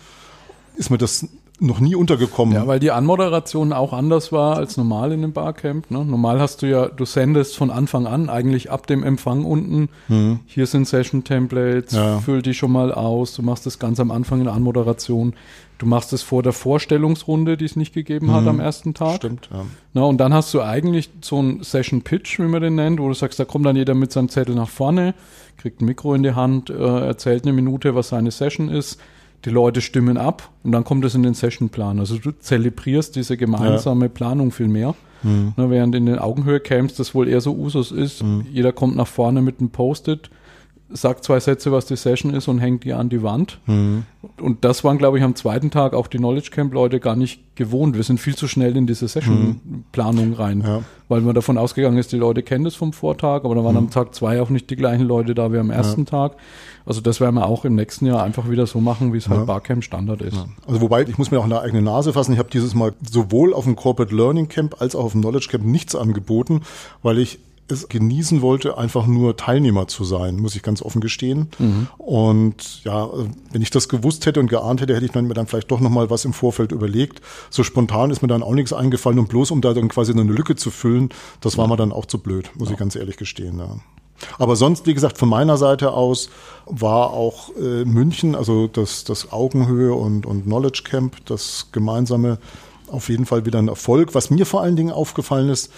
[0.75, 1.27] Ist mir das
[1.59, 2.55] noch nie untergekommen.
[2.55, 5.91] Ja, weil die Anmoderation auch anders war als normal in einem Barcamp.
[5.91, 6.03] Ne?
[6.03, 10.39] Normal hast du ja, du sendest von Anfang an, eigentlich ab dem Empfang unten, mhm.
[10.45, 12.19] hier sind Session-Templates, ja.
[12.19, 15.33] füll die schon mal aus, du machst das ganz am Anfang in der Anmoderation.
[15.79, 18.49] Du machst es vor der Vorstellungsrunde, die es nicht gegeben hat mhm.
[18.49, 19.17] am ersten Tag.
[19.17, 19.65] Stimmt, ja.
[19.93, 23.13] Na, und dann hast du eigentlich so einen Session-Pitch, wie man den nennt, wo du
[23.13, 25.13] sagst, da kommt dann jeder mit seinem Zettel nach vorne,
[25.57, 28.99] kriegt ein Mikro in die Hand, äh, erzählt eine Minute, was seine Session ist
[29.45, 31.99] die Leute stimmen ab und dann kommt es in den Sessionplan.
[31.99, 34.10] Also du zelebrierst diese gemeinsame ja.
[34.10, 34.95] Planung viel mehr.
[35.23, 35.53] Mhm.
[35.56, 38.23] Ne, während in den Augenhöhe-Camps das wohl eher so Usus ist.
[38.23, 38.45] Mhm.
[38.51, 40.29] Jeder kommt nach vorne mit einem Post-it,
[40.93, 43.60] sagt zwei Sätze, was die Session ist und hängt die an die Wand.
[43.65, 44.03] Mhm.
[44.39, 47.56] Und das waren, glaube ich, am zweiten Tag auch die Knowledge Camp Leute gar nicht
[47.56, 47.95] gewohnt.
[47.95, 50.82] Wir sind viel zu schnell in diese Session-Planung rein, ja.
[51.10, 53.79] weil man davon ausgegangen ist, die Leute kennen das vom Vortag, aber da waren mhm.
[53.79, 56.10] am Tag zwei auch nicht die gleichen Leute da wie am ersten ja.
[56.10, 56.38] Tag.
[56.86, 59.39] Also das werden wir auch im nächsten Jahr einfach wieder so machen, wie es halt
[59.41, 59.45] ja.
[59.45, 60.38] Barcamp Standard ist.
[60.67, 62.34] Also wobei, ich muss mir auch eine eigene Nase fassen.
[62.34, 65.47] Ich habe dieses Mal sowohl auf dem Corporate Learning Camp als auch auf dem Knowledge
[65.49, 66.62] Camp nichts angeboten,
[67.01, 71.49] weil ich es genießen wollte, einfach nur Teilnehmer zu sein, muss ich ganz offen gestehen.
[71.60, 71.88] Mhm.
[71.97, 73.10] Und ja,
[73.52, 76.10] wenn ich das gewusst hätte und geahnt hätte, hätte ich mir dann vielleicht doch nochmal
[76.10, 77.21] was im Vorfeld überlegt.
[77.49, 80.23] So spontan ist mir dann auch nichts eingefallen und bloß um da dann quasi eine
[80.23, 81.10] Lücke zu füllen,
[81.41, 82.73] das war mir dann auch zu blöd, muss ja.
[82.73, 83.60] ich ganz ehrlich gestehen.
[83.60, 83.78] Ja.
[84.38, 86.30] Aber sonst, wie gesagt, von meiner Seite aus
[86.65, 92.39] war auch äh, München, also das, das Augenhöhe und, und Knowledge Camp, das gemeinsame,
[92.88, 94.13] auf jeden Fall wieder ein Erfolg.
[94.13, 95.71] Was mir vor allen Dingen aufgefallen ist,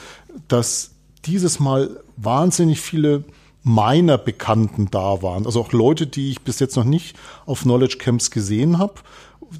[0.48, 0.95] dass
[1.26, 3.24] dieses Mal wahnsinnig viele
[3.64, 5.46] meiner Bekannten da waren.
[5.46, 8.94] Also auch Leute, die ich bis jetzt noch nicht auf Knowledge Camps gesehen habe,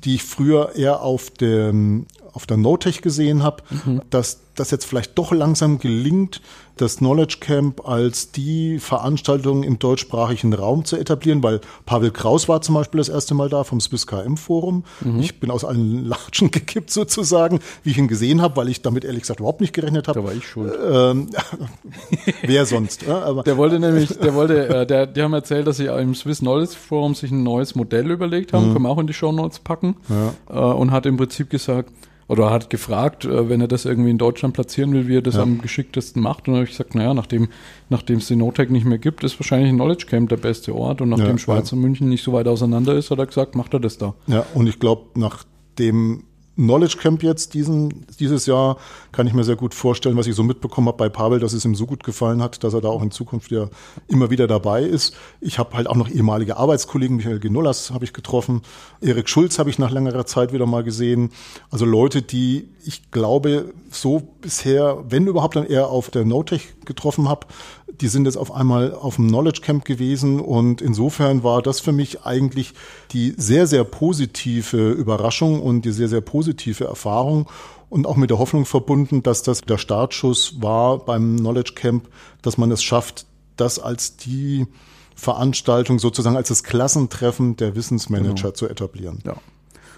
[0.04, 4.02] die ich früher eher auf dem auf der NoTech gesehen habe, mhm.
[4.10, 6.42] dass das jetzt vielleicht doch langsam gelingt,
[6.78, 12.62] das Knowledge Camp als die Veranstaltung im deutschsprachigen Raum zu etablieren, weil Pavel Kraus war
[12.62, 14.84] zum Beispiel das erste Mal da vom Swiss KM Forum.
[15.02, 15.20] Mhm.
[15.20, 19.06] Ich bin aus allen Latschen gekippt sozusagen, wie ich ihn gesehen habe, weil ich damit
[19.06, 20.20] ehrlich gesagt überhaupt nicht gerechnet habe.
[20.20, 20.74] Da war ich schuld.
[20.92, 21.30] Ähm,
[22.42, 23.08] wer sonst?
[23.08, 26.14] Äh, aber der wollte nämlich, der wollte, äh, der, die haben erzählt, dass sie im
[26.16, 28.74] Swiss Knowledge Forum sich ein neues Modell überlegt haben, mhm.
[28.74, 30.34] können wir auch in die Show Notes packen, ja.
[30.50, 31.92] äh, und hat im Prinzip gesagt,
[32.28, 35.36] oder hat gefragt, äh, wenn er das irgendwie in Deutschland platzieren will, wie er das
[35.36, 35.44] ja.
[35.44, 36.48] am geschicktesten macht.
[36.48, 37.50] Und dann habe ich gesagt, naja, nachdem,
[37.90, 41.02] nachdem es den Notec nicht mehr gibt, ist wahrscheinlich ein Knowledge Camp der beste Ort.
[41.02, 41.76] Und nachdem ja, Schweiz ja.
[41.76, 44.16] und München nicht so weit auseinander ist, hat er gesagt, macht er das da.
[44.28, 46.24] Ja, und ich glaube, nachdem
[46.56, 48.78] Knowledge Camp jetzt diesen, dieses Jahr
[49.12, 51.66] kann ich mir sehr gut vorstellen, was ich so mitbekommen habe bei Pavel, dass es
[51.66, 53.70] ihm so gut gefallen hat, dass er da auch in Zukunft ja
[54.08, 55.16] immer wieder dabei ist.
[55.42, 58.62] Ich habe halt auch noch ehemalige Arbeitskollegen, Michael Genullas habe ich getroffen,
[59.02, 61.32] Erik Schulz habe ich nach längerer Zeit wieder mal gesehen.
[61.72, 67.28] Also Leute, die ich glaube, so bisher, wenn überhaupt dann eher auf der Notech getroffen
[67.28, 67.48] habe,
[67.88, 71.92] die sind jetzt auf einmal auf dem Knowledge Camp gewesen und insofern war das für
[71.92, 72.74] mich eigentlich
[73.12, 77.48] die sehr, sehr positive Überraschung und die sehr, sehr positive Erfahrung
[77.90, 82.10] und auch mit der Hoffnung verbunden, dass das der Startschuss war beim Knowledge Camp,
[82.42, 84.68] dass man es schafft, das als die
[85.16, 88.52] Veranstaltung sozusagen als das Klassentreffen der Wissensmanager genau.
[88.52, 89.20] zu etablieren.
[89.26, 89.36] Ja.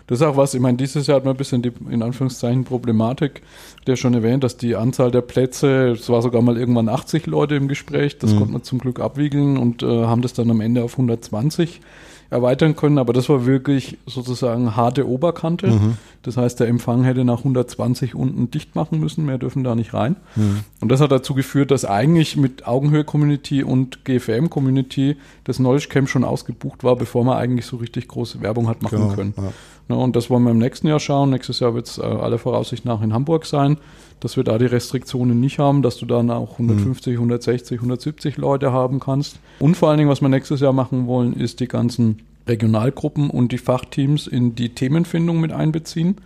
[0.07, 2.63] Das ist auch was, ich meine, dieses Jahr hat man ein bisschen die, in Anführungszeichen,
[2.63, 3.41] Problematik,
[3.87, 7.55] der schon erwähnt, dass die Anzahl der Plätze, es war sogar mal irgendwann 80 Leute
[7.55, 8.37] im Gespräch, das mhm.
[8.37, 11.81] konnte man zum Glück abwiegeln und äh, haben das dann am Ende auf 120
[12.29, 15.67] erweitern können, aber das war wirklich sozusagen harte Oberkante.
[15.67, 15.97] Mhm.
[16.23, 19.93] Das heißt, der Empfang hätte nach 120 unten dicht machen müssen, mehr dürfen da nicht
[19.93, 20.17] rein.
[20.35, 20.59] Mhm.
[20.81, 25.15] Und das hat dazu geführt, dass eigentlich mit Augenhöhe-Community und GFM-Community
[25.45, 28.97] das Knowledge Camp schon ausgebucht war, bevor man eigentlich so richtig große Werbung hat machen
[28.97, 29.33] genau, können.
[29.37, 29.53] Ja.
[29.89, 31.29] Ja, und das wollen wir im nächsten Jahr schauen.
[31.29, 33.77] Nächstes Jahr wird es äh, aller Voraussicht nach in Hamburg sein,
[34.19, 38.71] dass wir da die Restriktionen nicht haben, dass du dann auch 150, 160, 170 Leute
[38.71, 39.39] haben kannst.
[39.59, 43.51] Und vor allen Dingen, was wir nächstes Jahr machen wollen, ist die ganzen Regionalgruppen und
[43.51, 46.17] die Fachteams in die Themenfindung mit einbeziehen,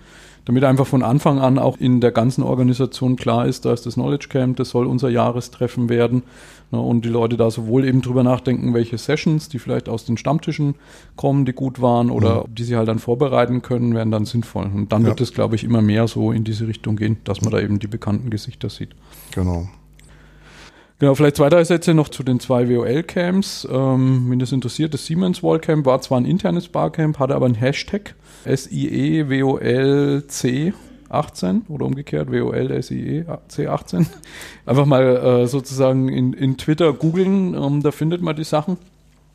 [0.45, 3.93] damit einfach von Anfang an auch in der ganzen Organisation klar ist, da ist das
[3.93, 6.23] Knowledge Camp, das soll unser Jahrestreffen werden
[6.71, 10.17] ne, und die Leute da sowohl eben drüber nachdenken, welche Sessions, die vielleicht aus den
[10.17, 10.75] Stammtischen
[11.15, 12.56] kommen, die gut waren oder mhm.
[12.56, 14.69] die sie halt dann vorbereiten können, werden dann sinnvoll.
[14.73, 15.10] Und dann ja.
[15.10, 17.80] wird es, glaube ich, immer mehr so in diese Richtung gehen, dass man da eben
[17.80, 18.95] die bekannten Gesichter sieht.
[19.34, 19.67] Genau.
[21.01, 23.67] Genau, vielleicht zwei, drei Sätze noch zu den zwei WOL-Camps.
[23.71, 27.47] Ähm, wenn das interessiert, das Siemens Wall Camp war zwar ein internes Barcamp, hatte aber
[27.47, 28.13] ein Hashtag
[28.45, 30.73] SIE WOL C
[31.10, 34.06] 18 oder umgekehrt WOL SIE C18.
[34.65, 38.77] Einfach mal äh, sozusagen in, in Twitter googeln, ähm, da findet man die Sachen.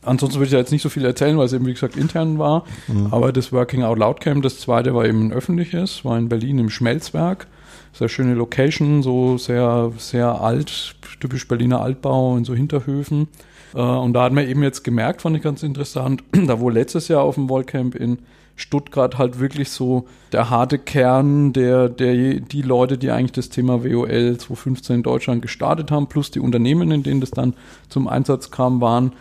[0.02, 2.38] Ansonsten würde ich ja jetzt nicht so viel erzählen, weil es eben, wie gesagt, intern
[2.38, 2.64] war.
[2.86, 3.08] Mhm.
[3.10, 6.58] Aber das Working Out Loud Camp, das zweite war eben ein öffentliches, war in Berlin
[6.58, 7.48] im Schmelzwerk
[7.96, 13.28] sehr schöne Location, so sehr, sehr alt, typisch Berliner Altbau in so Hinterhöfen.
[13.74, 17.08] Äh, und da hat man eben jetzt gemerkt, fand ich ganz interessant, da wo letztes
[17.08, 18.18] Jahr auf dem Wallcamp in
[18.56, 23.84] Stuttgart halt wirklich so der harte Kern der, der, die Leute, die eigentlich das Thema
[23.84, 27.54] WOL 2015 in Deutschland gestartet haben, plus die Unternehmen, in denen das dann
[27.88, 29.12] zum Einsatz kam, waren,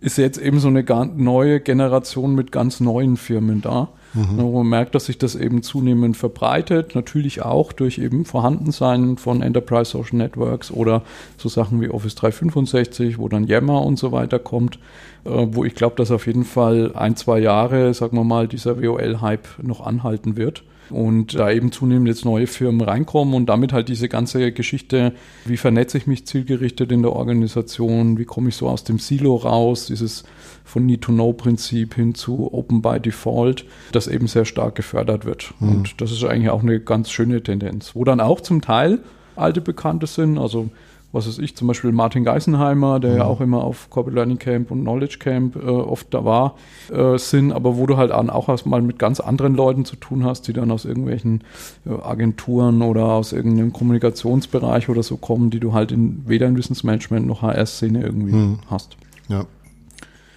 [0.00, 0.84] ist jetzt eben so eine
[1.16, 3.88] neue Generation mit ganz neuen Firmen da.
[4.14, 4.52] Mhm.
[4.52, 9.90] Man merkt, dass sich das eben zunehmend verbreitet, natürlich auch durch eben Vorhandensein von Enterprise
[9.90, 11.02] Social Networks oder
[11.38, 14.78] so Sachen wie Office 365, wo dann Yammer und so weiter kommt,
[15.24, 18.82] äh, wo ich glaube, dass auf jeden Fall ein, zwei Jahre, sagen wir mal, dieser
[18.82, 23.88] WOL-Hype noch anhalten wird und da eben zunehmend jetzt neue Firmen reinkommen und damit halt
[23.88, 25.12] diese ganze Geschichte,
[25.44, 29.36] wie vernetze ich mich zielgerichtet in der Organisation, wie komme ich so aus dem Silo
[29.36, 30.24] raus, dieses
[30.72, 35.52] von Need-to-Know-Prinzip hin zu Open by Default, das eben sehr stark gefördert wird.
[35.60, 35.68] Mhm.
[35.68, 39.00] Und das ist eigentlich auch eine ganz schöne Tendenz, wo dann auch zum Teil
[39.36, 40.70] alte Bekannte sind, also
[41.14, 43.16] was weiß ich, zum Beispiel Martin Geisenheimer, der mhm.
[43.18, 46.54] ja auch immer auf Corporate Learning Camp und Knowledge Camp äh, oft da war,
[46.90, 50.48] äh, sind, aber wo du halt auch erstmal mit ganz anderen Leuten zu tun hast,
[50.48, 51.44] die dann aus irgendwelchen
[51.84, 56.56] äh, Agenturen oder aus irgendeinem Kommunikationsbereich oder so kommen, die du halt in, weder in
[56.56, 58.58] Wissensmanagement noch HR-Szene irgendwie mhm.
[58.70, 58.96] hast.
[59.28, 59.44] Ja.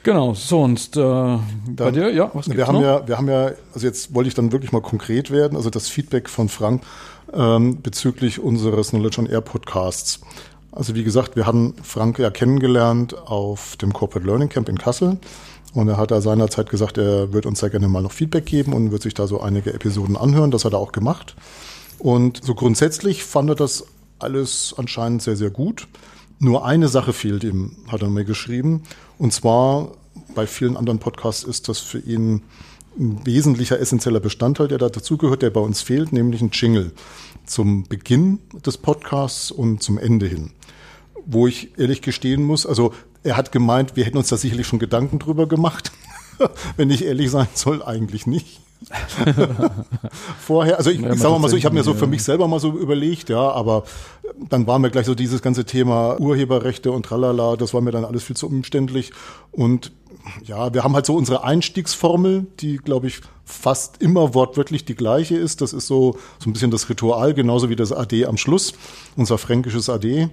[0.05, 1.41] Genau, sonst äh, dann,
[1.75, 2.81] bei dir, ja, was wir haben noch?
[2.83, 5.89] ja, wir haben ja, also jetzt wollte ich dann wirklich mal konkret werden, also das
[5.89, 6.83] Feedback von Frank
[7.33, 10.19] ähm, bezüglich unseres Knowledge on Air Podcasts.
[10.71, 15.17] Also wie gesagt, wir hatten Frank ja kennengelernt auf dem Corporate Learning Camp in Kassel.
[15.73, 18.73] Und er hat da seinerzeit gesagt, er wird uns sehr gerne mal noch Feedback geben
[18.73, 20.51] und wird sich da so einige Episoden anhören.
[20.51, 21.35] Das hat er auch gemacht.
[21.97, 23.85] Und so grundsätzlich fand er das
[24.19, 25.87] alles anscheinend sehr, sehr gut.
[26.37, 28.83] Nur eine Sache fehlt ihm, hat er mir geschrieben.
[29.17, 29.91] Und zwar
[30.33, 32.43] bei vielen anderen Podcasts ist das für ihn
[32.97, 36.93] ein wesentlicher, essentieller Bestandteil, der da dazugehört, der bei uns fehlt, nämlich ein Jingle
[37.45, 40.51] zum Beginn des Podcasts und zum Ende hin.
[41.25, 44.79] Wo ich ehrlich gestehen muss, also er hat gemeint, wir hätten uns da sicherlich schon
[44.79, 45.91] Gedanken drüber gemacht.
[46.77, 48.61] Wenn ich ehrlich sein soll, eigentlich nicht.
[50.39, 52.47] Vorher, also ich, ja, ich sag mal so, ich habe mir so für mich selber
[52.47, 53.83] mal so überlegt, ja, aber
[54.49, 58.05] dann war mir gleich so dieses ganze Thema Urheberrechte und tralala, das war mir dann
[58.05, 59.11] alles viel zu umständlich.
[59.51, 59.91] Und
[60.43, 65.35] ja, wir haben halt so unsere Einstiegsformel, die, glaube ich, fast immer wortwörtlich die gleiche
[65.35, 65.61] ist.
[65.61, 68.73] Das ist so, so ein bisschen das Ritual, genauso wie das AD am Schluss,
[69.15, 70.29] unser fränkisches AD,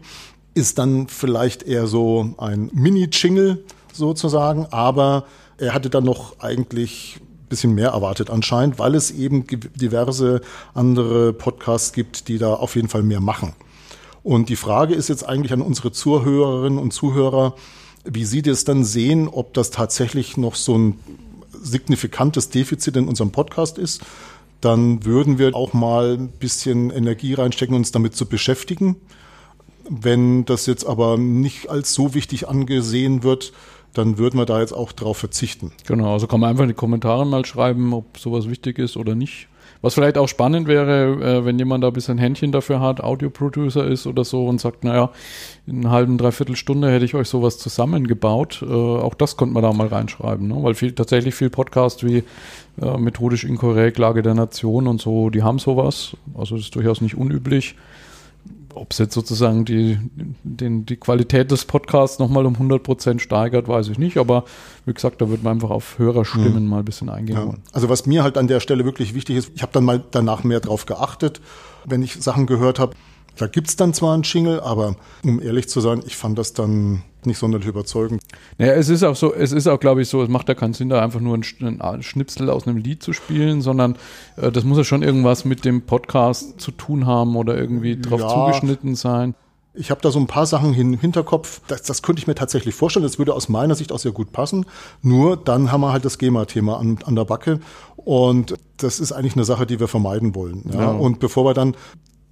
[0.55, 5.25] ist dann vielleicht eher so ein Mini-Jingle sozusagen, aber
[5.59, 7.21] er hatte dann noch eigentlich
[7.53, 10.41] bisschen mehr erwartet anscheinend, weil es eben diverse
[10.73, 13.53] andere Podcasts gibt, die da auf jeden Fall mehr machen.
[14.23, 17.55] Und die Frage ist jetzt eigentlich an unsere Zuhörerinnen und Zuhörer,
[18.05, 20.99] wie Sie das dann sehen, ob das tatsächlich noch so ein
[21.61, 24.01] signifikantes Defizit in unserem Podcast ist.
[24.63, 28.97] Dann würden wir auch mal ein bisschen Energie reinstecken, uns damit zu beschäftigen.
[29.91, 33.53] Wenn das jetzt aber nicht als so wichtig angesehen wird,
[33.95, 35.73] dann würden wir da jetzt auch drauf verzichten.
[35.87, 39.15] Genau, also kann man einfach in die Kommentare mal schreiben, ob sowas wichtig ist oder
[39.15, 39.49] nicht.
[39.83, 43.85] Was vielleicht auch spannend wäre, äh, wenn jemand da ein bisschen Händchen dafür hat, Audioproducer
[43.85, 45.11] ist oder so und sagt, naja,
[45.67, 48.63] in einer halben, dreiviertel Stunde hätte ich euch sowas zusammengebaut.
[48.63, 50.57] Äh, auch das könnte man da mal reinschreiben, ne?
[50.63, 52.23] weil viel, tatsächlich viel Podcast wie
[52.81, 56.17] äh, methodisch inkorrekt, Lage der Nation und so, die haben sowas.
[56.39, 57.75] Also das ist durchaus nicht unüblich.
[58.75, 59.99] Ob es jetzt sozusagen die,
[60.43, 64.17] den, die Qualität des Podcasts nochmal um 100 Prozent steigert, weiß ich nicht.
[64.19, 64.45] Aber
[64.87, 66.67] wie gesagt, da wird man einfach auf Hörerstimmen hm.
[66.69, 67.47] mal ein bisschen eingehen ja.
[67.47, 67.63] wollen.
[67.73, 70.45] Also was mir halt an der Stelle wirklich wichtig ist, ich habe dann mal danach
[70.45, 71.41] mehr drauf geachtet,
[71.85, 72.95] wenn ich Sachen gehört habe.
[73.37, 77.03] Da gibt's dann zwar einen Jingle, aber um ehrlich zu sein, ich fand das dann
[77.27, 78.23] nicht sonderlich überzeugend.
[78.59, 80.75] Naja, es ist auch so, es ist auch, glaube ich, so, es macht ja keinen
[80.75, 83.97] Sinn, da einfach nur ein Schnipsel aus einem Lied zu spielen, sondern
[84.37, 88.21] äh, das muss ja schon irgendwas mit dem Podcast zu tun haben oder irgendwie drauf
[88.21, 89.35] ja, zugeschnitten sein.
[89.75, 92.75] Ich habe da so ein paar Sachen im Hinterkopf, das, das könnte ich mir tatsächlich
[92.75, 94.67] vorstellen, das würde aus meiner Sicht auch sehr gut passen.
[95.01, 97.61] Nur dann haben wir halt das GEMA-Thema an, an der Backe
[97.97, 100.65] und das ist eigentlich eine Sache, die wir vermeiden wollen.
[100.73, 100.81] Ja?
[100.81, 100.91] ja.
[100.91, 101.75] Und bevor wir dann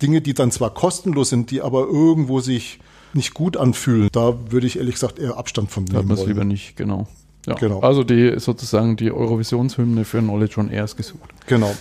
[0.03, 2.81] Dinge, die dann zwar kostenlos sind, die aber irgendwo sich
[3.13, 6.09] nicht gut anfühlen, da würde ich ehrlich gesagt eher Abstand von nehmen.
[6.09, 6.29] Da wollen.
[6.29, 7.07] lieber nicht, genau.
[7.47, 7.81] Ja, genau.
[7.81, 11.31] Also die sozusagen die Eurovisionshymne für Knowledge on Air ist gesucht.
[11.47, 11.75] Genau.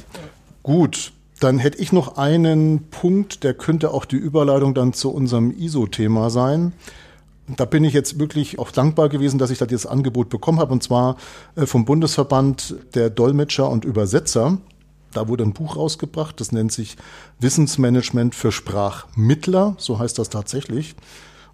[0.63, 5.51] Gut, dann hätte ich noch einen Punkt, der könnte auch die Überleitung dann zu unserem
[5.51, 6.73] ISO-Thema sein.
[7.55, 10.71] Da bin ich jetzt wirklich auch dankbar gewesen, dass ich da dieses Angebot bekommen habe,
[10.71, 11.17] und zwar
[11.55, 14.59] äh, vom Bundesverband der Dolmetscher und Übersetzer.
[15.13, 16.97] Da wurde ein Buch rausgebracht, das nennt sich
[17.39, 20.95] Wissensmanagement für Sprachmittler, so heißt das tatsächlich.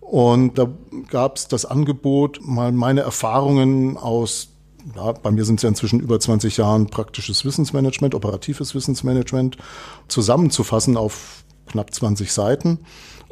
[0.01, 0.69] Und da
[1.09, 4.49] gab es das Angebot, mal meine Erfahrungen aus,
[4.95, 9.57] ja, bei mir sind es ja inzwischen über 20 Jahren praktisches Wissensmanagement, operatives Wissensmanagement,
[10.07, 12.79] zusammenzufassen auf knapp 20 Seiten.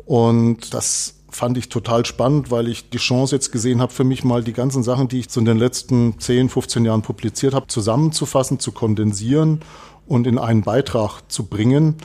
[0.06, 4.24] Und das fand ich total spannend, weil ich die Chance jetzt gesehen habe, für mich
[4.24, 7.68] mal die ganzen Sachen, die ich so in den letzten 10, 15 Jahren publiziert habe,
[7.68, 9.62] zusammenzufassen, zu kondensieren
[10.14, 11.96] und in einen Beitrag zu bringen.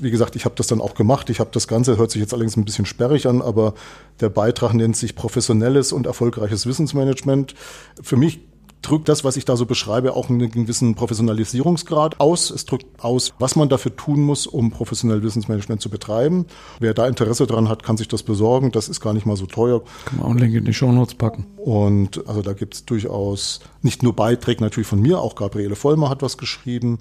[0.00, 1.30] Wie gesagt, ich habe das dann auch gemacht.
[1.30, 3.74] Ich habe das Ganze, hört sich jetzt allerdings ein bisschen sperrig an, aber
[4.20, 7.54] der Beitrag nennt sich professionelles und erfolgreiches Wissensmanagement.
[8.02, 8.40] Für mich
[8.84, 12.50] drückt das, was ich da so beschreibe, auch einen gewissen Professionalisierungsgrad aus.
[12.50, 16.46] Es drückt aus, was man dafür tun muss, um professionell Wissensmanagement zu betreiben.
[16.80, 18.72] Wer da Interesse dran hat, kann sich das besorgen.
[18.72, 19.82] Das ist gar nicht mal so teuer.
[20.04, 21.46] Kann man auch einen Link in die Shownotes packen.
[21.56, 26.08] Und also da gibt es durchaus nicht nur Beiträge natürlich von mir, auch Gabriele Vollmer
[26.10, 26.98] hat was geschrieben.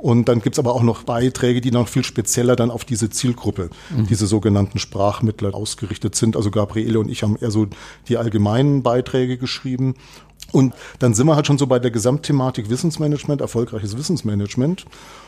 [0.00, 3.68] Und dann gibt's aber auch noch Beiträge, die noch viel spezieller dann auf diese Zielgruppe,
[3.94, 4.06] mhm.
[4.06, 6.36] diese sogenannten Sprachmittler ausgerichtet sind.
[6.36, 7.66] Also Gabriele und ich haben eher so
[8.08, 9.94] die allgemeinen Beiträge geschrieben.
[10.52, 14.84] Und dann sind wir halt schon so bei der Gesamtthematik Wissensmanagement, erfolgreiches Wissensmanagement.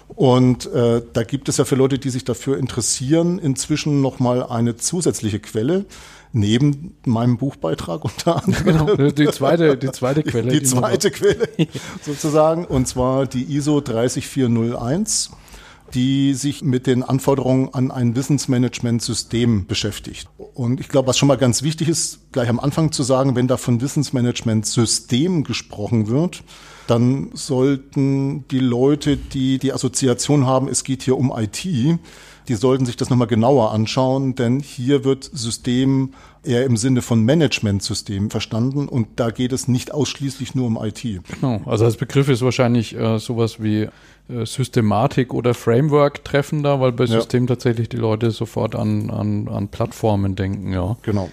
[0.08, 4.76] Und äh, da gibt es ja für Leute, die sich dafür interessieren, inzwischen nochmal eine
[4.76, 5.86] zusätzliche Quelle
[6.32, 8.86] neben meinem Buchbeitrag unter anderem.
[8.86, 10.50] Genau, die zweite, die zweite Quelle.
[10.50, 11.48] Die, die zweite Quelle
[12.02, 15.30] sozusagen, und zwar die ISO 30401
[15.94, 20.28] die sich mit den Anforderungen an ein Wissensmanagementsystem beschäftigt.
[20.54, 23.48] Und ich glaube, was schon mal ganz wichtig ist, gleich am Anfang zu sagen, wenn
[23.48, 26.42] da von Wissensmanagementsystem gesprochen wird,
[26.86, 31.64] dann sollten die Leute, die die Assoziation haben, es geht hier um IT,
[32.48, 37.24] die sollten sich das nochmal genauer anschauen, denn hier wird System eher im Sinne von
[37.24, 41.02] Managementsystem verstanden und da geht es nicht ausschließlich nur um IT.
[41.02, 43.88] Genau, also als Begriff ist wahrscheinlich äh, sowas wie
[44.44, 47.48] Systematik oder Framework treffender, weil bei System ja.
[47.48, 50.96] tatsächlich die Leute sofort an, an, an Plattformen denken, ja.
[51.02, 51.30] Genau.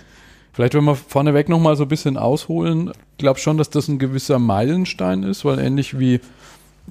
[0.53, 3.99] Vielleicht, wenn wir vorneweg nochmal so ein bisschen ausholen, ich glaube schon, dass das ein
[3.99, 6.19] gewisser Meilenstein ist, weil ähnlich wie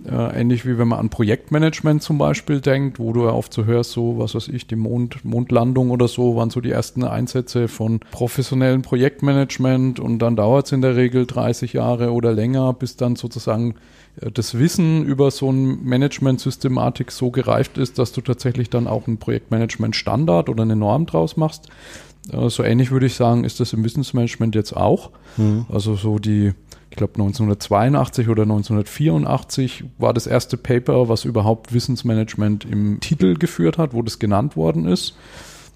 [0.07, 3.65] Äh, ähnlich wie wenn man an Projektmanagement zum Beispiel denkt, wo du ja oft so
[3.65, 7.69] hörst, so was weiß ich, die Mond, Mondlandung oder so, waren so die ersten Einsätze
[7.69, 12.97] von professionellem Projektmanagement und dann dauert es in der Regel 30 Jahre oder länger, bis
[12.97, 13.75] dann sozusagen
[14.21, 19.07] äh, das Wissen über so eine Management-Systematik so gereift ist, dass du tatsächlich dann auch
[19.07, 21.69] ein Projektmanagement-Standard oder eine Norm draus machst.
[22.33, 25.11] Äh, so ähnlich würde ich sagen, ist das im Wissensmanagement jetzt auch.
[25.37, 25.67] Mhm.
[25.69, 26.53] Also so die
[26.91, 33.79] ich glaube 1982 oder 1984 war das erste Paper, was überhaupt Wissensmanagement im Titel geführt
[33.79, 35.17] hat, wo das genannt worden ist.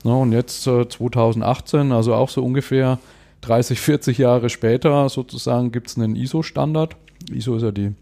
[0.04, 2.98] Ja, und jetzt äh, 2018, also auch so ungefähr
[3.42, 6.96] 30, 40 Jahre später sozusagen gibt es einen ISO-Standard.
[7.32, 7.92] ISO ist ja die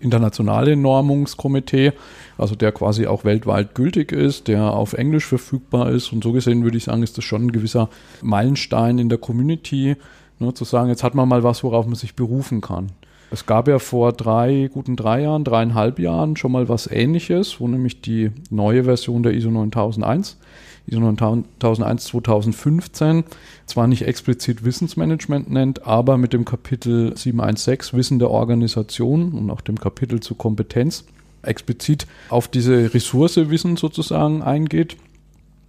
[0.00, 1.92] internationale Normungskomitee,
[2.38, 6.12] also der quasi auch weltweit gültig ist, der auf Englisch verfügbar ist.
[6.12, 7.88] Und so gesehen würde ich sagen, ist das schon ein gewisser
[8.22, 9.96] Meilenstein in der Community,
[10.44, 12.92] Ne, zu sagen, jetzt hat man mal was, worauf man sich berufen kann.
[13.30, 17.66] Es gab ja vor drei, guten drei Jahren, dreieinhalb Jahren schon mal was ähnliches, wo
[17.66, 20.38] nämlich die neue Version der ISO 9001,
[20.86, 23.24] ISO 9001 2015,
[23.66, 29.62] zwar nicht explizit Wissensmanagement nennt, aber mit dem Kapitel 716 Wissen der Organisation und auch
[29.62, 31.04] dem Kapitel zu Kompetenz
[31.42, 34.96] explizit auf diese Ressource Wissen sozusagen eingeht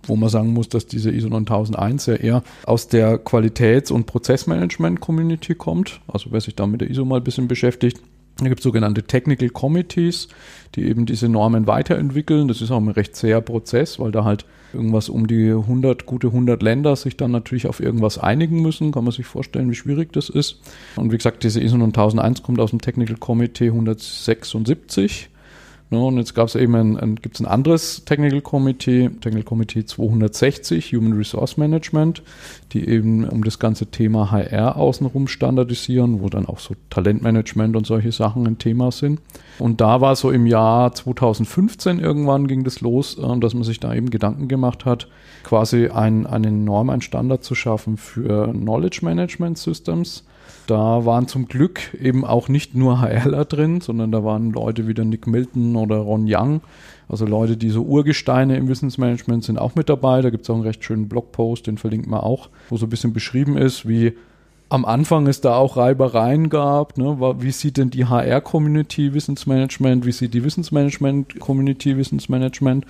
[0.07, 5.55] wo man sagen muss, dass diese ISO 9001 ja eher aus der Qualitäts- und Prozessmanagement-Community
[5.55, 6.01] kommt.
[6.07, 7.99] Also wer sich da mit der ISO mal ein bisschen beschäftigt,
[8.37, 10.27] da gibt es sogenannte Technical Committees,
[10.75, 12.49] die eben diese Normen weiterentwickeln.
[12.49, 16.27] Das ist auch ein recht zäher Prozess, weil da halt irgendwas um die 100, gute
[16.27, 18.91] 100 Länder sich dann natürlich auf irgendwas einigen müssen.
[18.91, 20.59] Kann man sich vorstellen, wie schwierig das ist.
[20.97, 25.29] Und wie gesagt, diese ISO 9001 kommt aus dem Technical Committee 176
[25.95, 29.85] Ne, und jetzt gab es eben ein, ein, gibt's ein anderes Technical Committee, Technical Committee
[29.85, 32.21] 260, Human Resource Management,
[32.73, 37.87] die eben um das ganze Thema HR außenrum standardisieren, wo dann auch so Talentmanagement und
[37.87, 39.21] solche Sachen ein Thema sind.
[39.57, 43.79] Und da war so im Jahr 2015 irgendwann ging das los, äh, dass man sich
[43.79, 45.07] da eben Gedanken gemacht hat,
[45.43, 50.25] quasi ein, eine Norm, ein Standard zu schaffen für Knowledge Management Systems
[50.67, 54.93] da waren zum Glück eben auch nicht nur HRler drin, sondern da waren Leute wie
[54.93, 56.61] der Nick Milton oder Ron Young,
[57.07, 60.21] also Leute, die so Urgesteine im Wissensmanagement sind auch mit dabei.
[60.21, 62.89] Da gibt es auch einen recht schönen Blogpost, den verlinkt man auch, wo so ein
[62.89, 64.13] bisschen beschrieben ist, wie
[64.69, 66.97] am Anfang es da auch Reibereien gab.
[66.97, 67.17] Ne?
[67.39, 70.05] Wie sieht denn die HR-Community Wissensmanagement?
[70.05, 72.85] Wie sieht die Wissensmanagement-Community Wissensmanagement?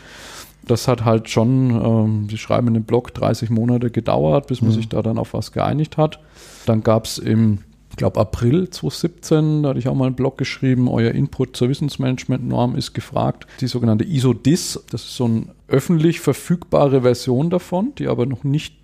[0.68, 4.72] Das hat halt schon, ähm, Sie schreiben in dem Blog, 30 Monate gedauert, bis man
[4.72, 4.76] mhm.
[4.76, 6.20] sich da dann auf was geeinigt hat.
[6.66, 7.60] Dann gab es im,
[7.92, 11.70] ich glaube, April 2017, da hatte ich auch mal einen Blog geschrieben, euer Input zur
[11.70, 13.46] Wissensmanagement-Norm ist gefragt.
[13.62, 18.76] Die sogenannte ISO-DIS, das ist so eine öffentlich verfügbare Version davon, die aber noch nicht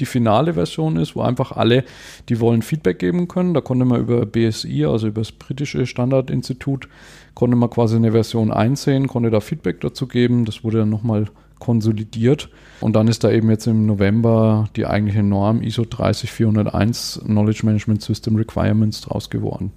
[0.00, 1.84] die finale Version ist, wo einfach alle,
[2.28, 3.54] die wollen, Feedback geben können.
[3.54, 6.88] Da konnte man über BSI, also über das britische Standardinstitut,
[7.34, 10.44] konnte man quasi eine Version einsehen, konnte da Feedback dazu geben.
[10.44, 11.26] Das wurde dann nochmal
[11.58, 12.48] konsolidiert.
[12.80, 18.02] Und dann ist da eben jetzt im November die eigentliche Norm ISO 30401 Knowledge Management
[18.02, 19.72] System Requirements draus geworden.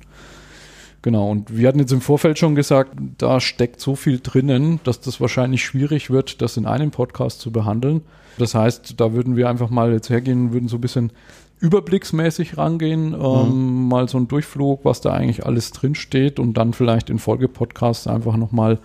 [1.03, 5.01] Genau, und wir hatten jetzt im Vorfeld schon gesagt, da steckt so viel drinnen, dass
[5.01, 8.01] das wahrscheinlich schwierig wird, das in einem Podcast zu behandeln.
[8.39, 11.11] Das heißt, da würden wir einfach mal jetzt hergehen, würden so ein bisschen
[11.59, 13.87] überblicksmäßig rangehen, ähm, mhm.
[13.87, 18.07] mal so ein Durchflug, was da eigentlich alles drin steht und dann vielleicht in Folgepodcasts
[18.07, 18.79] einfach nochmal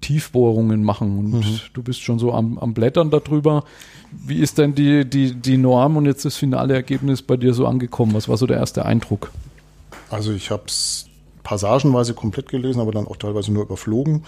[0.00, 1.18] Tiefbohrungen machen.
[1.18, 1.60] Und mhm.
[1.72, 3.64] du bist schon so am, am Blättern darüber.
[4.12, 7.66] Wie ist denn die, die, die Norm und jetzt das finale Ergebnis bei dir so
[7.66, 8.14] angekommen?
[8.14, 9.30] Was war so der erste Eindruck?
[10.10, 11.06] Also ich habe es
[11.42, 14.24] passagenweise komplett gelesen, aber dann auch teilweise nur überflogen.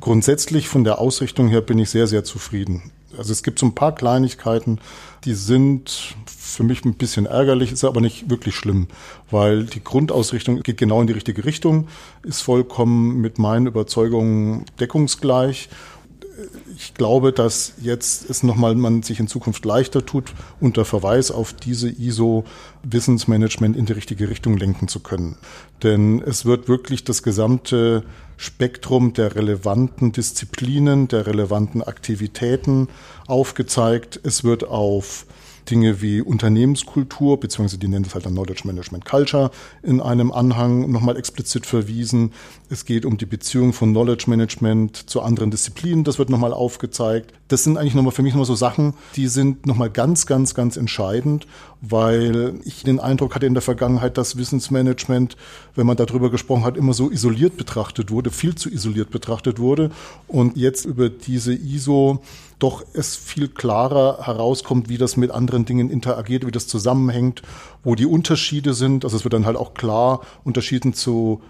[0.00, 2.92] Grundsätzlich von der Ausrichtung her bin ich sehr, sehr zufrieden.
[3.16, 4.78] Also es gibt so ein paar Kleinigkeiten,
[5.24, 8.86] die sind für mich ein bisschen ärgerlich, ist aber nicht wirklich schlimm,
[9.30, 11.88] weil die Grundausrichtung geht genau in die richtige Richtung,
[12.22, 15.68] ist vollkommen mit meinen Überzeugungen deckungsgleich.
[16.76, 21.52] Ich glaube, dass jetzt es nochmal man sich in Zukunft leichter tut, unter Verweis auf
[21.52, 22.44] diese ISO
[22.84, 25.36] Wissensmanagement in die richtige Richtung lenken zu können.
[25.82, 28.04] Denn es wird wirklich das gesamte
[28.36, 32.88] Spektrum der relevanten Disziplinen, der relevanten Aktivitäten
[33.26, 34.20] aufgezeigt.
[34.22, 35.26] Es wird auf
[35.70, 39.50] Dinge wie Unternehmenskultur, beziehungsweise die nennen es halt dann Knowledge Management Culture
[39.82, 42.32] in einem Anhang nochmal explizit verwiesen.
[42.70, 47.32] Es geht um die Beziehung von Knowledge Management zu anderen Disziplinen, das wird nochmal aufgezeigt.
[47.48, 50.76] Das sind eigentlich nochmal für mich nochmal so Sachen, die sind nochmal ganz, ganz, ganz
[50.76, 51.46] entscheidend,
[51.80, 55.36] weil ich den Eindruck hatte in der Vergangenheit, dass Wissensmanagement,
[55.74, 59.90] wenn man darüber gesprochen hat, immer so isoliert betrachtet wurde, viel zu isoliert betrachtet wurde.
[60.26, 62.22] Und jetzt über diese ISO
[62.58, 67.42] doch es viel klarer herauskommt, wie das mit anderen Dingen interagiert, wie das zusammenhängt,
[67.84, 69.04] wo die Unterschiede sind.
[69.04, 71.40] Also es wird dann halt auch klar unterschieden zu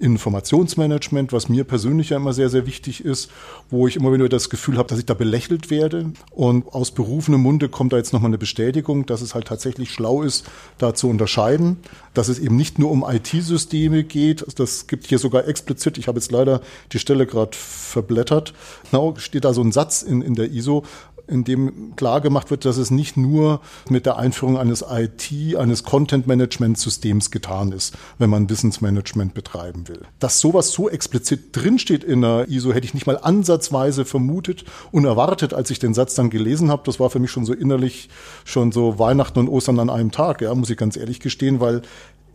[0.00, 3.30] Informationsmanagement, was mir persönlich ja immer sehr, sehr wichtig ist,
[3.68, 6.12] wo ich immer wieder das Gefühl habe, dass ich da belächelt werde.
[6.30, 10.22] Und aus berufenem Munde kommt da jetzt nochmal eine Bestätigung, dass es halt tatsächlich schlau
[10.22, 10.46] ist,
[10.78, 11.76] da zu unterscheiden,
[12.14, 14.44] dass es eben nicht nur um IT-Systeme geht.
[14.58, 16.60] Das gibt hier sogar explizit, ich habe jetzt leider
[16.92, 18.54] die Stelle gerade verblättert,
[18.90, 20.84] genau steht da so ein Satz in, in der ISO,
[21.30, 25.84] in dem klar gemacht wird, dass es nicht nur mit der Einführung eines IT, eines
[25.84, 30.02] Content-Management-Systems getan ist, wenn man Wissensmanagement betreiben will.
[30.18, 35.04] Dass sowas so explizit drinsteht in der ISO, hätte ich nicht mal ansatzweise vermutet und
[35.04, 36.82] erwartet, als ich den Satz dann gelesen habe.
[36.84, 38.08] Das war für mich schon so innerlich
[38.44, 41.82] schon so Weihnachten und Ostern an einem Tag, ja, muss ich ganz ehrlich gestehen, weil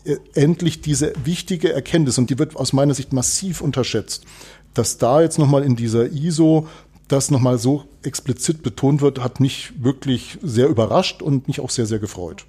[0.06, 4.24] äh, endlich diese wichtige Erkenntnis, und die wird aus meiner Sicht massiv unterschätzt,
[4.76, 6.68] dass da jetzt nochmal in dieser ISO
[7.08, 11.86] das nochmal so explizit betont wird, hat mich wirklich sehr überrascht und mich auch sehr,
[11.86, 12.46] sehr gefreut.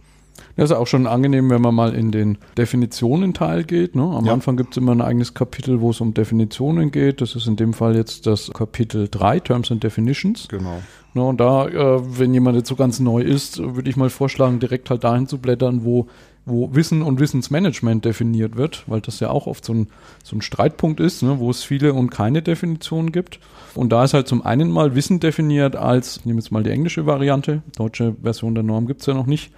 [0.56, 3.94] Das ist auch schon angenehm, wenn man mal in den Definitionen-Teil geht.
[3.94, 4.02] Ne?
[4.02, 4.32] Am ja.
[4.32, 7.20] Anfang gibt es immer ein eigenes Kapitel, wo es um Definitionen geht.
[7.20, 10.48] Das ist in dem Fall jetzt das Kapitel 3, Terms and Definitions.
[10.48, 10.80] Genau.
[11.12, 11.22] Ne?
[11.22, 14.88] Und da, äh, wenn jemand jetzt so ganz neu ist, würde ich mal vorschlagen, direkt
[14.88, 16.06] halt dahin zu blättern, wo
[16.46, 19.88] wo Wissen und Wissensmanagement definiert wird, weil das ja auch oft so ein,
[20.22, 23.40] so ein Streitpunkt ist, ne, wo es viele und keine Definitionen gibt.
[23.74, 26.70] Und da ist halt zum einen mal Wissen definiert als, ich nehme jetzt mal die
[26.70, 29.50] englische Variante, deutsche Version der Norm gibt's ja noch nicht,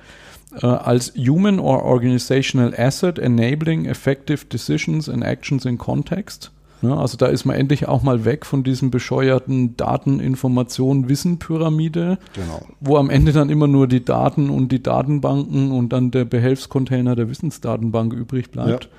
[0.55, 6.51] äh, als Human or Organizational Asset enabling effective decisions and actions in context.
[6.81, 12.19] Ne, also da ist man endlich auch mal weg von diesem bescheuerten Daten, Information, Wissen-Pyramide,
[12.35, 12.63] genau.
[12.81, 17.17] wo am Ende dann immer nur die Daten und die Datenbanken und dann der Behelfscontainer
[17.17, 18.85] der Wissensdatenbank übrig bleibt.
[18.85, 18.91] Ja.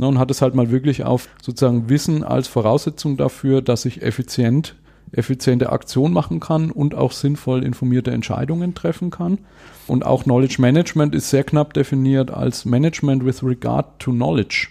[0.00, 4.02] Ne, und hat es halt mal wirklich auf sozusagen Wissen als Voraussetzung dafür, dass ich
[4.02, 4.74] effizient
[5.12, 9.38] effiziente Aktion machen kann und auch sinnvoll informierte Entscheidungen treffen kann.
[9.86, 14.68] Und auch Knowledge Management ist sehr knapp definiert als Management with regard to knowledge.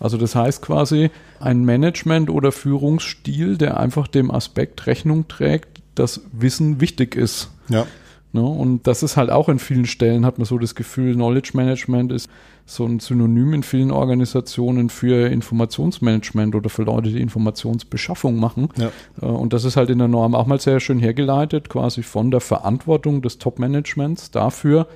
[0.00, 6.22] Also das heißt quasi ein Management oder Führungsstil, der einfach dem Aspekt Rechnung trägt, dass
[6.32, 7.50] Wissen wichtig ist.
[7.68, 7.86] Ja.
[8.32, 8.42] Ne?
[8.42, 12.12] Und das ist halt auch in vielen Stellen, hat man so das Gefühl, Knowledge Management
[12.12, 12.30] ist
[12.64, 18.68] so ein Synonym in vielen Organisationen für Informationsmanagement oder für Leute, die Informationsbeschaffung machen.
[18.76, 18.90] Ja.
[19.20, 22.30] Äh, und das ist halt in der Norm auch mal sehr schön hergeleitet, quasi von
[22.30, 24.86] der Verantwortung des Top-Managements dafür,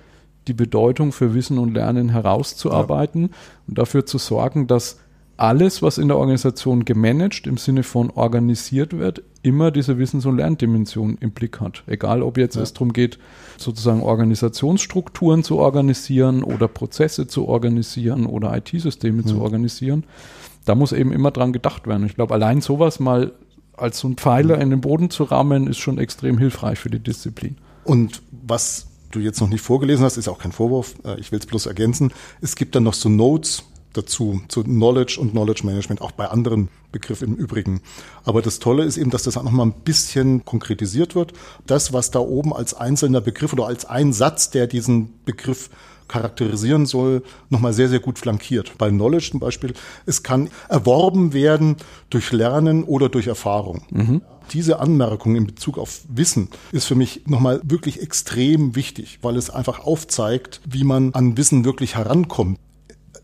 [0.48, 3.28] die Bedeutung für Wissen und Lernen herauszuarbeiten ja.
[3.68, 4.98] und dafür zu sorgen, dass
[5.36, 10.36] alles, was in der Organisation gemanagt im Sinne von organisiert wird, immer diese Wissens- und
[10.36, 11.82] Lerndimension im Blick hat.
[11.86, 12.62] Egal, ob jetzt ja.
[12.62, 13.18] es darum geht,
[13.58, 19.26] sozusagen Organisationsstrukturen zu organisieren oder Prozesse zu organisieren oder IT-Systeme ja.
[19.26, 20.04] zu organisieren.
[20.64, 22.06] Da muss eben immer dran gedacht werden.
[22.06, 23.32] Ich glaube, allein sowas mal
[23.76, 27.00] als so ein Pfeiler in den Boden zu rammen, ist schon extrem hilfreich für die
[27.00, 27.56] Disziplin.
[27.82, 31.38] Und was du jetzt noch nicht vorgelesen hast, ist auch kein Vorwurf, äh, ich will
[31.38, 32.12] es bloß ergänzen.
[32.40, 36.68] Es gibt dann noch so Notes dazu, zu Knowledge und Knowledge Management, auch bei anderen
[36.92, 37.80] Begriffen im Übrigen.
[38.24, 41.32] Aber das Tolle ist eben, dass das auch noch mal ein bisschen konkretisiert wird.
[41.66, 45.70] Das, was da oben als einzelner Begriff oder als ein Satz, der diesen Begriff
[46.08, 48.76] charakterisieren soll, nochmal sehr, sehr gut flankiert.
[48.78, 49.74] Bei Knowledge zum Beispiel,
[50.06, 51.76] es kann erworben werden
[52.10, 53.82] durch Lernen oder durch Erfahrung.
[53.90, 54.22] Mhm.
[54.52, 59.48] Diese Anmerkung in Bezug auf Wissen ist für mich nochmal wirklich extrem wichtig, weil es
[59.48, 62.58] einfach aufzeigt, wie man an Wissen wirklich herankommt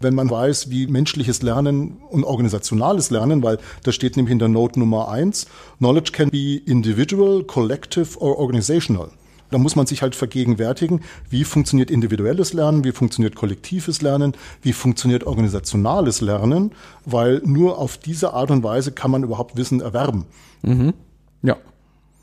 [0.00, 4.48] wenn man weiß, wie menschliches Lernen und organisationales Lernen, weil das steht nämlich in der
[4.48, 5.46] Note Nummer eins,
[5.78, 9.10] Knowledge can be individual, collective or organizational.
[9.50, 14.72] Da muss man sich halt vergegenwärtigen, wie funktioniert individuelles Lernen, wie funktioniert kollektives Lernen, wie
[14.72, 16.72] funktioniert organisationales Lernen,
[17.04, 20.26] weil nur auf diese Art und Weise kann man überhaupt Wissen erwerben.
[20.62, 20.94] Mhm.
[21.42, 21.56] Ja.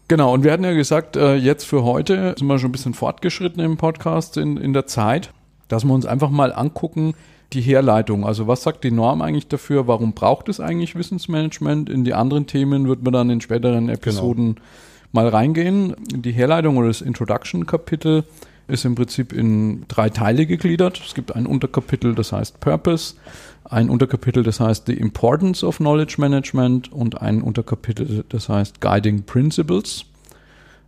[0.07, 2.93] Genau, und wir hatten ja gesagt, äh, jetzt für heute sind wir schon ein bisschen
[2.93, 5.33] fortgeschritten im Podcast in, in der Zeit,
[5.67, 7.13] dass wir uns einfach mal angucken,
[7.53, 8.25] die Herleitung.
[8.25, 9.87] Also was sagt die Norm eigentlich dafür?
[9.87, 11.89] Warum braucht es eigentlich Wissensmanagement?
[11.89, 14.65] In die anderen Themen wird man dann in späteren Episoden genau
[15.11, 15.95] mal reingehen.
[16.11, 18.23] Die Herleitung oder das Introduction-Kapitel
[18.67, 21.01] ist im Prinzip in drei Teile gegliedert.
[21.05, 23.15] Es gibt ein Unterkapitel, das heißt Purpose,
[23.63, 29.23] ein Unterkapitel, das heißt The Importance of Knowledge Management und ein Unterkapitel, das heißt Guiding
[29.23, 30.05] Principles.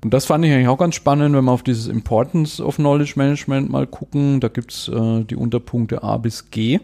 [0.01, 3.13] Und das fand ich eigentlich auch ganz spannend, wenn wir auf dieses Importance of Knowledge
[3.17, 4.39] Management mal gucken.
[4.39, 6.79] Da gibt's äh, die Unterpunkte A bis G.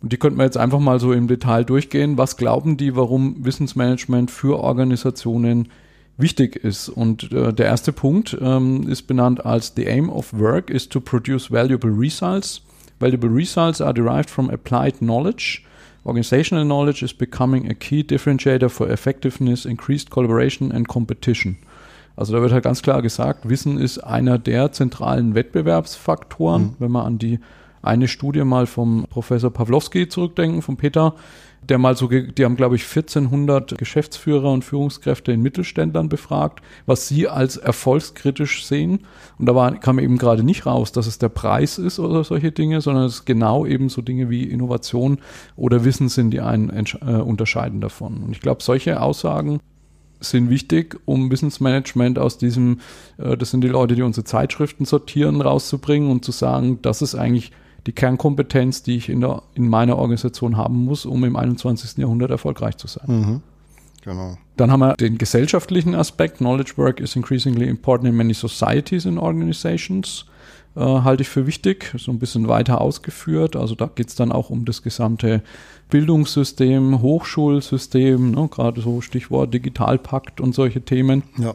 [0.00, 2.16] Und die könnten wir jetzt einfach mal so im Detail durchgehen.
[2.16, 5.68] Was glauben die, warum Wissensmanagement für Organisationen
[6.16, 6.88] wichtig ist.
[6.88, 11.00] Und äh, der erste Punkt ähm, ist benannt als The aim of work is to
[11.00, 12.62] produce valuable results.
[13.00, 15.62] Valuable results are derived from applied knowledge.
[16.04, 21.56] Organizational knowledge is becoming a key differentiator for effectiveness, increased collaboration and competition.
[22.16, 26.74] Also da wird halt ganz klar gesagt, Wissen ist einer der zentralen Wettbewerbsfaktoren, mhm.
[26.78, 27.40] wenn man an die
[27.82, 31.14] eine Studie mal vom Professor Pawlowski zurückdenken, vom Peter,
[31.68, 37.08] der mal so, die haben glaube ich 1400 Geschäftsführer und Führungskräfte in Mittelständlern befragt, was
[37.08, 39.00] sie als erfolgskritisch sehen.
[39.38, 42.52] Und da war, kam eben gerade nicht raus, dass es der Preis ist oder solche
[42.52, 45.18] Dinge, sondern es genau eben so Dinge wie Innovation
[45.56, 48.22] oder Wissen sind, die einen äh, unterscheiden davon.
[48.22, 49.60] Und ich glaube, solche Aussagen
[50.20, 52.80] sind wichtig, um Wissensmanagement aus diesem,
[53.18, 57.14] äh, das sind die Leute, die unsere Zeitschriften sortieren, rauszubringen und zu sagen, das ist
[57.14, 57.52] eigentlich
[57.86, 61.98] die Kernkompetenz, die ich in, der, in meiner Organisation haben muss, um im 21.
[61.98, 63.04] Jahrhundert erfolgreich zu sein.
[63.06, 63.42] Mhm.
[64.02, 64.36] Genau.
[64.56, 66.38] Dann haben wir den gesellschaftlichen Aspekt.
[66.38, 70.26] Knowledge work is increasingly important in many societies and organizations.
[70.76, 73.56] Äh, halte ich für wichtig, so ein bisschen weiter ausgeführt.
[73.56, 75.42] Also da geht es dann auch um das gesamte
[75.88, 81.22] Bildungssystem, Hochschulsystem, ne, gerade so Stichwort Digitalpakt und solche Themen.
[81.38, 81.54] Ja.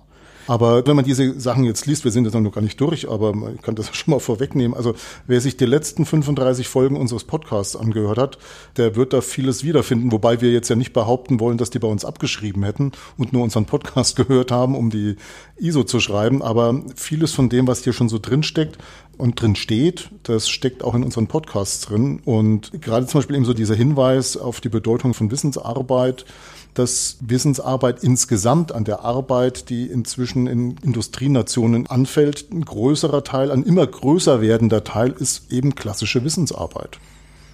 [0.49, 3.35] Aber wenn man diese Sachen jetzt liest, wir sind jetzt noch gar nicht durch, aber
[3.35, 4.75] man kann das schon mal vorwegnehmen.
[4.75, 4.95] Also
[5.27, 8.39] wer sich die letzten 35 Folgen unseres Podcasts angehört hat,
[8.75, 11.87] der wird da vieles wiederfinden, wobei wir jetzt ja nicht behaupten wollen, dass die bei
[11.87, 15.17] uns abgeschrieben hätten und nur unseren Podcast gehört haben, um die
[15.57, 16.41] ISO zu schreiben.
[16.41, 18.79] Aber vieles von dem, was hier schon so drin steckt
[19.19, 22.21] und drin steht, das steckt auch in unseren Podcasts drin.
[22.23, 26.25] Und gerade zum Beispiel eben so dieser Hinweis auf die Bedeutung von Wissensarbeit,
[26.73, 33.63] dass Wissensarbeit insgesamt an der Arbeit, die inzwischen in Industrienationen anfällt, ein größerer Teil, ein
[33.63, 36.97] immer größer werdender Teil ist eben klassische Wissensarbeit.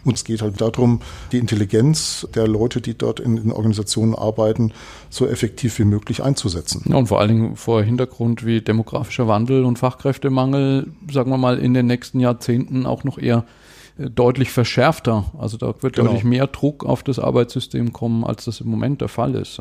[0.05, 1.01] Und es geht halt darum,
[1.31, 4.71] die Intelligenz der Leute, die dort in den Organisationen arbeiten,
[5.09, 6.83] so effektiv wie möglich einzusetzen.
[6.87, 11.57] Ja, und vor allen Dingen vor Hintergrund wie demografischer Wandel und Fachkräftemangel, sagen wir mal,
[11.57, 13.45] in den nächsten Jahrzehnten auch noch eher
[13.97, 15.25] deutlich verschärfter.
[15.37, 16.07] Also da wird genau.
[16.07, 19.59] deutlich mehr Druck auf das Arbeitssystem kommen, als das im Moment der Fall ist.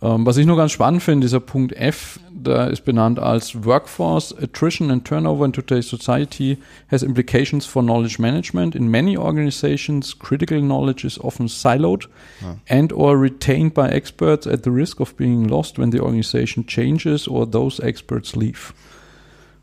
[0.00, 4.32] Ähm, was ich nur ganz spannend finde, dieser Punkt F, da ist benannt als Workforce
[4.32, 6.58] Attrition and Turnover in today's society
[6.88, 8.76] has implications for knowledge management.
[8.76, 12.08] In many organizations, critical knowledge is often siloed
[12.40, 12.56] ja.
[12.68, 17.26] and or retained by experts at the risk of being lost when the organization changes
[17.26, 18.72] or those experts leave.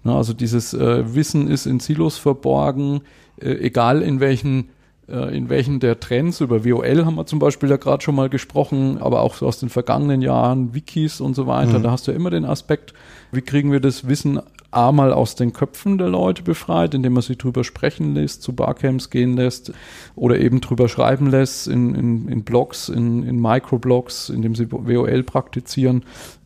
[0.03, 3.01] also dieses äh, Wissen ist in Silos verborgen
[3.41, 4.69] äh, egal in welchen
[5.07, 8.97] in welchen der Trends, über WOL haben wir zum Beispiel ja gerade schon mal gesprochen,
[8.99, 11.83] aber auch so aus den vergangenen Jahren, Wikis und so weiter, mhm.
[11.83, 12.93] da hast du immer den Aspekt,
[13.31, 14.39] wie kriegen wir das Wissen
[14.71, 19.09] einmal aus den Köpfen der Leute befreit, indem man sie drüber sprechen lässt, zu Barcamps
[19.09, 19.71] gehen lässt
[20.15, 25.23] oder eben drüber schreiben lässt in, in, in Blogs, in, in Microblogs, indem sie WOL
[25.23, 26.03] praktizieren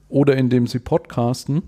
[0.09, 1.63] oder indem sie podcasten.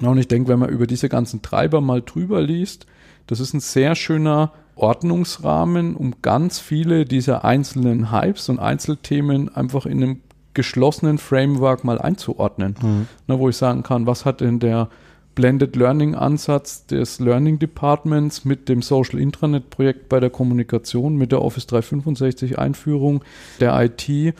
[0.00, 2.86] Und ich denke, wenn man über diese ganzen Treiber mal drüber liest,
[3.26, 9.86] das ist ein sehr schöner Ordnungsrahmen, um ganz viele dieser einzelnen Hypes und Einzelthemen einfach
[9.86, 10.20] in einem
[10.54, 12.76] geschlossenen Framework mal einzuordnen.
[12.80, 13.08] Mhm.
[13.26, 14.88] Na, wo ich sagen kann, was hat denn der
[15.34, 21.32] Blended Learning Ansatz des Learning Departments mit dem Social Intranet Projekt bei der Kommunikation, mit
[21.32, 23.24] der Office 365 Einführung,
[23.58, 24.34] der IT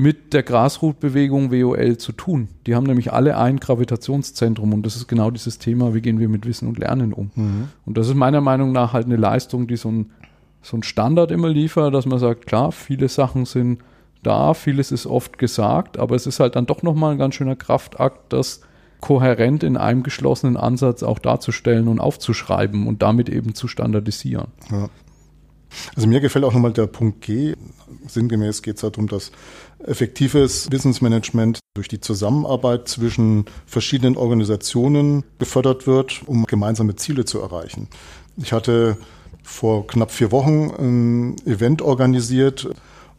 [0.00, 2.48] mit der Grasroot-Bewegung WOL zu tun.
[2.66, 6.28] Die haben nämlich alle ein Gravitationszentrum und das ist genau dieses Thema, wie gehen wir
[6.28, 7.30] mit Wissen und Lernen um.
[7.34, 7.68] Mhm.
[7.84, 10.10] Und das ist meiner Meinung nach halt eine Leistung, die so ein,
[10.62, 13.80] so ein Standard immer liefert, dass man sagt, klar, viele Sachen sind
[14.22, 17.56] da, vieles ist oft gesagt, aber es ist halt dann doch nochmal ein ganz schöner
[17.56, 18.62] Kraftakt, das
[19.00, 24.48] kohärent in einem geschlossenen Ansatz auch darzustellen und aufzuschreiben und damit eben zu standardisieren.
[24.70, 24.88] Ja.
[25.94, 27.54] Also mir gefällt auch nochmal der Punkt G.
[28.06, 29.30] Sinngemäß geht es darum, dass
[29.84, 37.88] effektives Wissensmanagement durch die Zusammenarbeit zwischen verschiedenen Organisationen gefördert wird, um gemeinsame Ziele zu erreichen.
[38.36, 38.96] Ich hatte
[39.42, 42.68] vor knapp vier Wochen ein Event organisiert,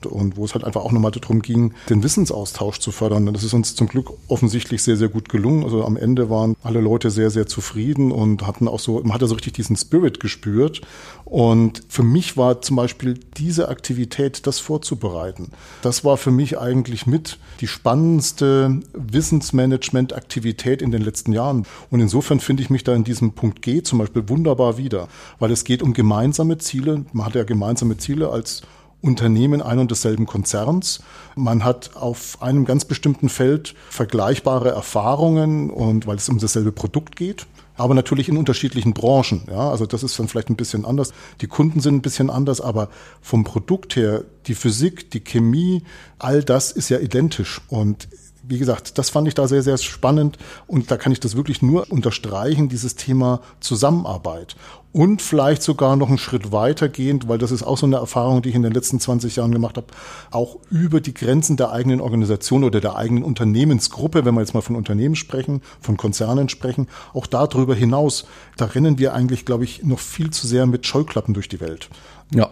[0.06, 3.32] und wo es halt einfach auch nochmal darum ging, den Wissensaustausch zu fördern.
[3.34, 5.64] Das ist uns zum Glück offensichtlich sehr, sehr gut gelungen.
[5.64, 9.28] Also am Ende waren alle Leute sehr, sehr zufrieden und hatten auch so, man hatte
[9.28, 10.82] so richtig diesen Spirit gespürt.
[11.26, 15.52] Und für mich war zum Beispiel diese Aktivität, das vorzubereiten.
[15.82, 21.66] Das war für mich eigentlich mit die spannendste Wissensmanagement-Aktivität in den letzten Jahren.
[21.90, 25.08] Und insofern finde ich mich da in diesem Punkt G zum Beispiel wunderbar wieder,
[25.40, 27.06] weil es geht um gemeinsame Ziele.
[27.14, 28.64] Man hat ja gemeinsame Ziele als
[29.02, 31.02] Unternehmen ein und desselben Konzerns.
[31.36, 37.16] Man hat auf einem ganz bestimmten Feld vergleichbare Erfahrungen und weil es um dasselbe Produkt
[37.16, 37.48] geht.
[37.78, 39.44] Aber natürlich in unterschiedlichen Branchen.
[39.50, 41.14] Ja, also das ist dann vielleicht ein bisschen anders.
[41.40, 42.90] Die Kunden sind ein bisschen anders, aber
[43.22, 45.84] vom Produkt her, die Physik, die Chemie,
[46.20, 47.62] all das ist ja identisch.
[47.70, 48.08] Und
[48.44, 50.38] wie gesagt, das fand ich da sehr, sehr spannend
[50.68, 54.56] und da kann ich das wirklich nur unterstreichen, dieses Thema Zusammenarbeit.
[54.94, 58.50] Und vielleicht sogar noch einen Schritt weitergehend, weil das ist auch so eine Erfahrung, die
[58.50, 59.88] ich in den letzten 20 Jahren gemacht habe,
[60.32, 64.62] auch über die Grenzen der eigenen Organisation oder der eigenen Unternehmensgruppe, wenn wir jetzt mal
[64.62, 68.26] von Unternehmen sprechen, von Konzernen sprechen, auch darüber hinaus,
[68.58, 71.88] da rennen wir eigentlich, glaube ich, noch viel zu sehr mit Scheuklappen durch die Welt.
[72.34, 72.50] Ja,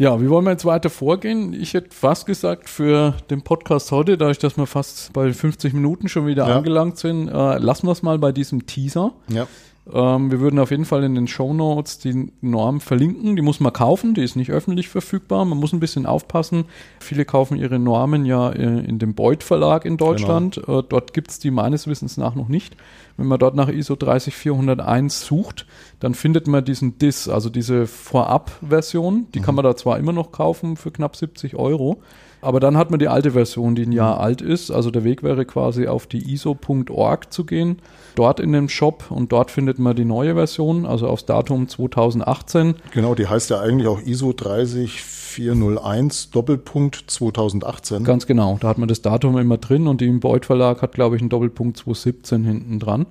[0.00, 1.52] ja, wie wollen wir jetzt weiter vorgehen?
[1.52, 6.08] Ich hätte fast gesagt, für den Podcast heute, dadurch, dass wir fast bei 50 Minuten
[6.08, 6.56] schon wieder ja.
[6.56, 9.12] angelangt sind, äh, lassen wir es mal bei diesem Teaser.
[9.28, 9.46] Ja.
[9.92, 13.36] Ähm, wir würden auf jeden Fall in den Show Notes die Norm verlinken.
[13.36, 15.44] Die muss man kaufen, die ist nicht öffentlich verfügbar.
[15.44, 16.64] Man muss ein bisschen aufpassen.
[17.00, 20.60] Viele kaufen ihre Normen ja äh, in dem Beuth Verlag in Deutschland.
[20.64, 20.80] Genau.
[20.80, 22.76] Äh, dort gibt es die meines Wissens nach noch nicht.
[23.16, 25.66] Wenn man dort nach ISO 30401 sucht,
[25.98, 29.26] dann findet man diesen DIS, also diese Vorab-Version.
[29.34, 29.42] Die mhm.
[29.44, 32.02] kann man da zwar immer noch kaufen für knapp 70 Euro.
[32.42, 34.22] Aber dann hat man die alte Version, die ein Jahr mhm.
[34.22, 34.70] alt ist.
[34.70, 37.78] Also der Weg wäre quasi auf die ISO.org zu gehen,
[38.14, 42.74] dort in dem Shop und dort findet man die neue Version, also aufs Datum 2018.
[42.92, 48.04] Genau, die heißt ja eigentlich auch ISO 30401 Doppelpunkt 2018.
[48.04, 50.92] Ganz genau, da hat man das Datum immer drin und die im Beuth Verlag hat,
[50.92, 53.06] glaube ich, einen Doppelpunkt 217 hinten dran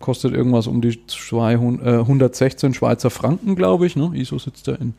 [0.00, 3.96] kostet irgendwas um die 200, äh, 116 Schweizer Franken, glaube ich.
[3.96, 4.10] Ne?
[4.14, 4.94] ISO sitzt ja in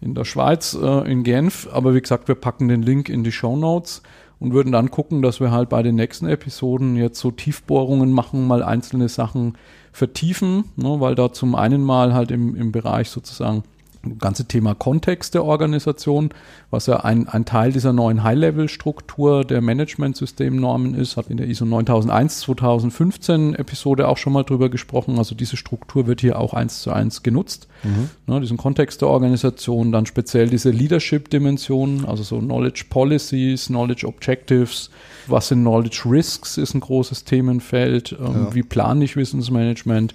[0.00, 1.68] in der Schweiz, äh, in Genf.
[1.72, 4.02] Aber wie gesagt, wir packen den Link in die Show Notes
[4.38, 8.46] und würden dann gucken, dass wir halt bei den nächsten Episoden jetzt so Tiefbohrungen machen,
[8.46, 9.56] mal einzelne Sachen
[9.92, 13.62] vertiefen, ne, weil da zum einen mal halt im, im Bereich sozusagen
[14.18, 16.30] ganze Thema Kontext der Organisation,
[16.70, 21.64] was ja ein, ein Teil dieser neuen High-Level-Struktur der Management-Systemnormen ist, hat in der ISO
[21.64, 25.18] 9001 2015 Episode auch schon mal drüber gesprochen.
[25.18, 27.68] Also diese Struktur wird hier auch eins zu eins genutzt.
[27.82, 28.10] Mhm.
[28.26, 34.90] Ne, diesen Kontext der Organisation, dann speziell diese Leadership-Dimensionen, also so Knowledge Policies, Knowledge Objectives,
[35.26, 38.54] was sind Knowledge Risks, ist ein großes Themenfeld, ähm, ja.
[38.54, 40.14] wie plane ich Wissensmanagement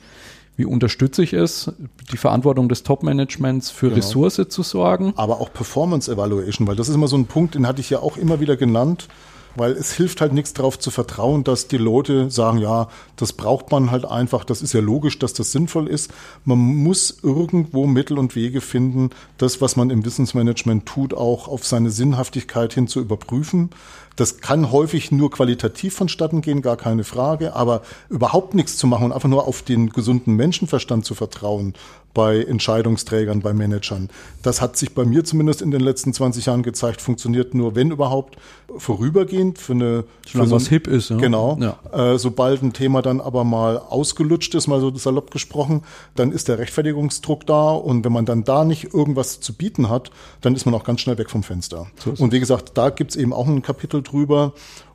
[0.61, 1.71] wie unterstütze ich es,
[2.11, 3.95] die Verantwortung des Top-Managements für genau.
[3.95, 5.13] Ressource zu sorgen.
[5.15, 7.99] Aber auch Performance Evaluation, weil das ist immer so ein Punkt, den hatte ich ja
[7.99, 9.07] auch immer wieder genannt,
[9.55, 13.71] weil es hilft halt nichts darauf zu vertrauen, dass die Leute sagen, ja, das braucht
[13.71, 16.11] man halt einfach, das ist ja logisch, dass das sinnvoll ist.
[16.45, 21.65] Man muss irgendwo Mittel und Wege finden, das, was man im Wissensmanagement tut, auch auf
[21.65, 23.69] seine Sinnhaftigkeit hin zu überprüfen.
[24.15, 29.05] Das kann häufig nur qualitativ vonstatten gehen, gar keine Frage, aber überhaupt nichts zu machen
[29.05, 31.73] und einfach nur auf den gesunden Menschenverstand zu vertrauen
[32.13, 34.09] bei Entscheidungsträgern, bei Managern.
[34.41, 37.91] Das hat sich bei mir zumindest in den letzten 20 Jahren gezeigt, funktioniert nur, wenn
[37.91, 38.37] überhaupt,
[38.77, 40.03] vorübergehend für eine...
[40.25, 41.09] Für so was hip ist.
[41.09, 41.17] Ja.
[41.17, 41.57] Genau.
[41.59, 42.13] Ja.
[42.13, 45.83] Äh, sobald ein Thema dann aber mal ausgelutscht ist, mal so salopp gesprochen,
[46.15, 50.11] dann ist der Rechtfertigungsdruck da und wenn man dann da nicht irgendwas zu bieten hat,
[50.41, 51.87] dann ist man auch ganz schnell weg vom Fenster.
[52.03, 54.53] So und wie gesagt, da gibt's eben auch ein Kapitel drüber.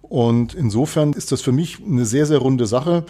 [0.08, 3.04] Und insofern ist das für mich eine sehr, sehr runde Sache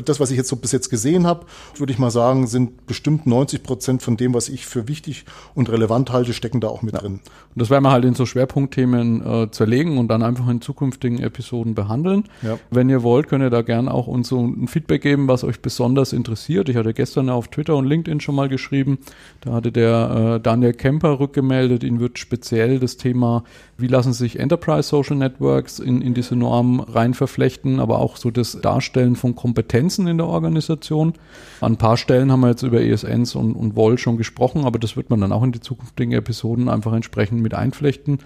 [0.00, 1.44] das, was ich jetzt so bis jetzt gesehen habe,
[1.76, 5.24] würde ich mal sagen, sind bestimmt 90 Prozent von dem, was ich für wichtig
[5.54, 7.00] und relevant halte, stecken da auch mit ja.
[7.00, 7.20] drin.
[7.54, 11.18] Und das werden wir halt in so Schwerpunktthemen äh, zerlegen und dann einfach in zukünftigen
[11.18, 12.24] Episoden behandeln.
[12.40, 12.58] Ja.
[12.70, 15.60] Wenn ihr wollt, könnt ihr da gerne auch uns so ein Feedback geben, was euch
[15.60, 16.68] besonders interessiert.
[16.70, 18.98] Ich hatte gestern auf Twitter und LinkedIn schon mal geschrieben,
[19.42, 23.44] da hatte der äh, Daniel Kemper rückgemeldet, ihn wird speziell das Thema,
[23.76, 28.30] wie lassen sich Enterprise Social Networks in, in diese Norm rein verflechten, aber auch so
[28.30, 31.14] das Darstellen von Kompetenzen Kompetenzen in der Organisation.
[31.60, 34.78] An ein paar Stellen haben wir jetzt über ESNs und, und WOL schon gesprochen, aber
[34.78, 38.18] das wird man dann auch in die zukünftigen Episoden einfach entsprechend mit einflechten.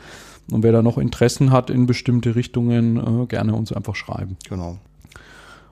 [0.50, 4.36] Und wer da noch Interessen hat in bestimmte Richtungen, äh, gerne uns einfach schreiben.
[4.48, 4.78] Genau.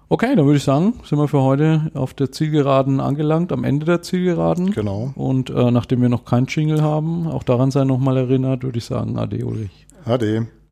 [0.08, 3.86] Okay, dann würde ich sagen, sind wir für heute auf der Zielgeraden angelangt, am Ende
[3.86, 4.70] der Zielgeraden.
[4.70, 5.12] Genau.
[5.16, 8.84] Und äh, nachdem wir noch keinen Jingle haben, auch daran sei nochmal erinnert, würde ich
[8.84, 9.86] sagen, Ade Ulrich.
[10.04, 10.46] Ade.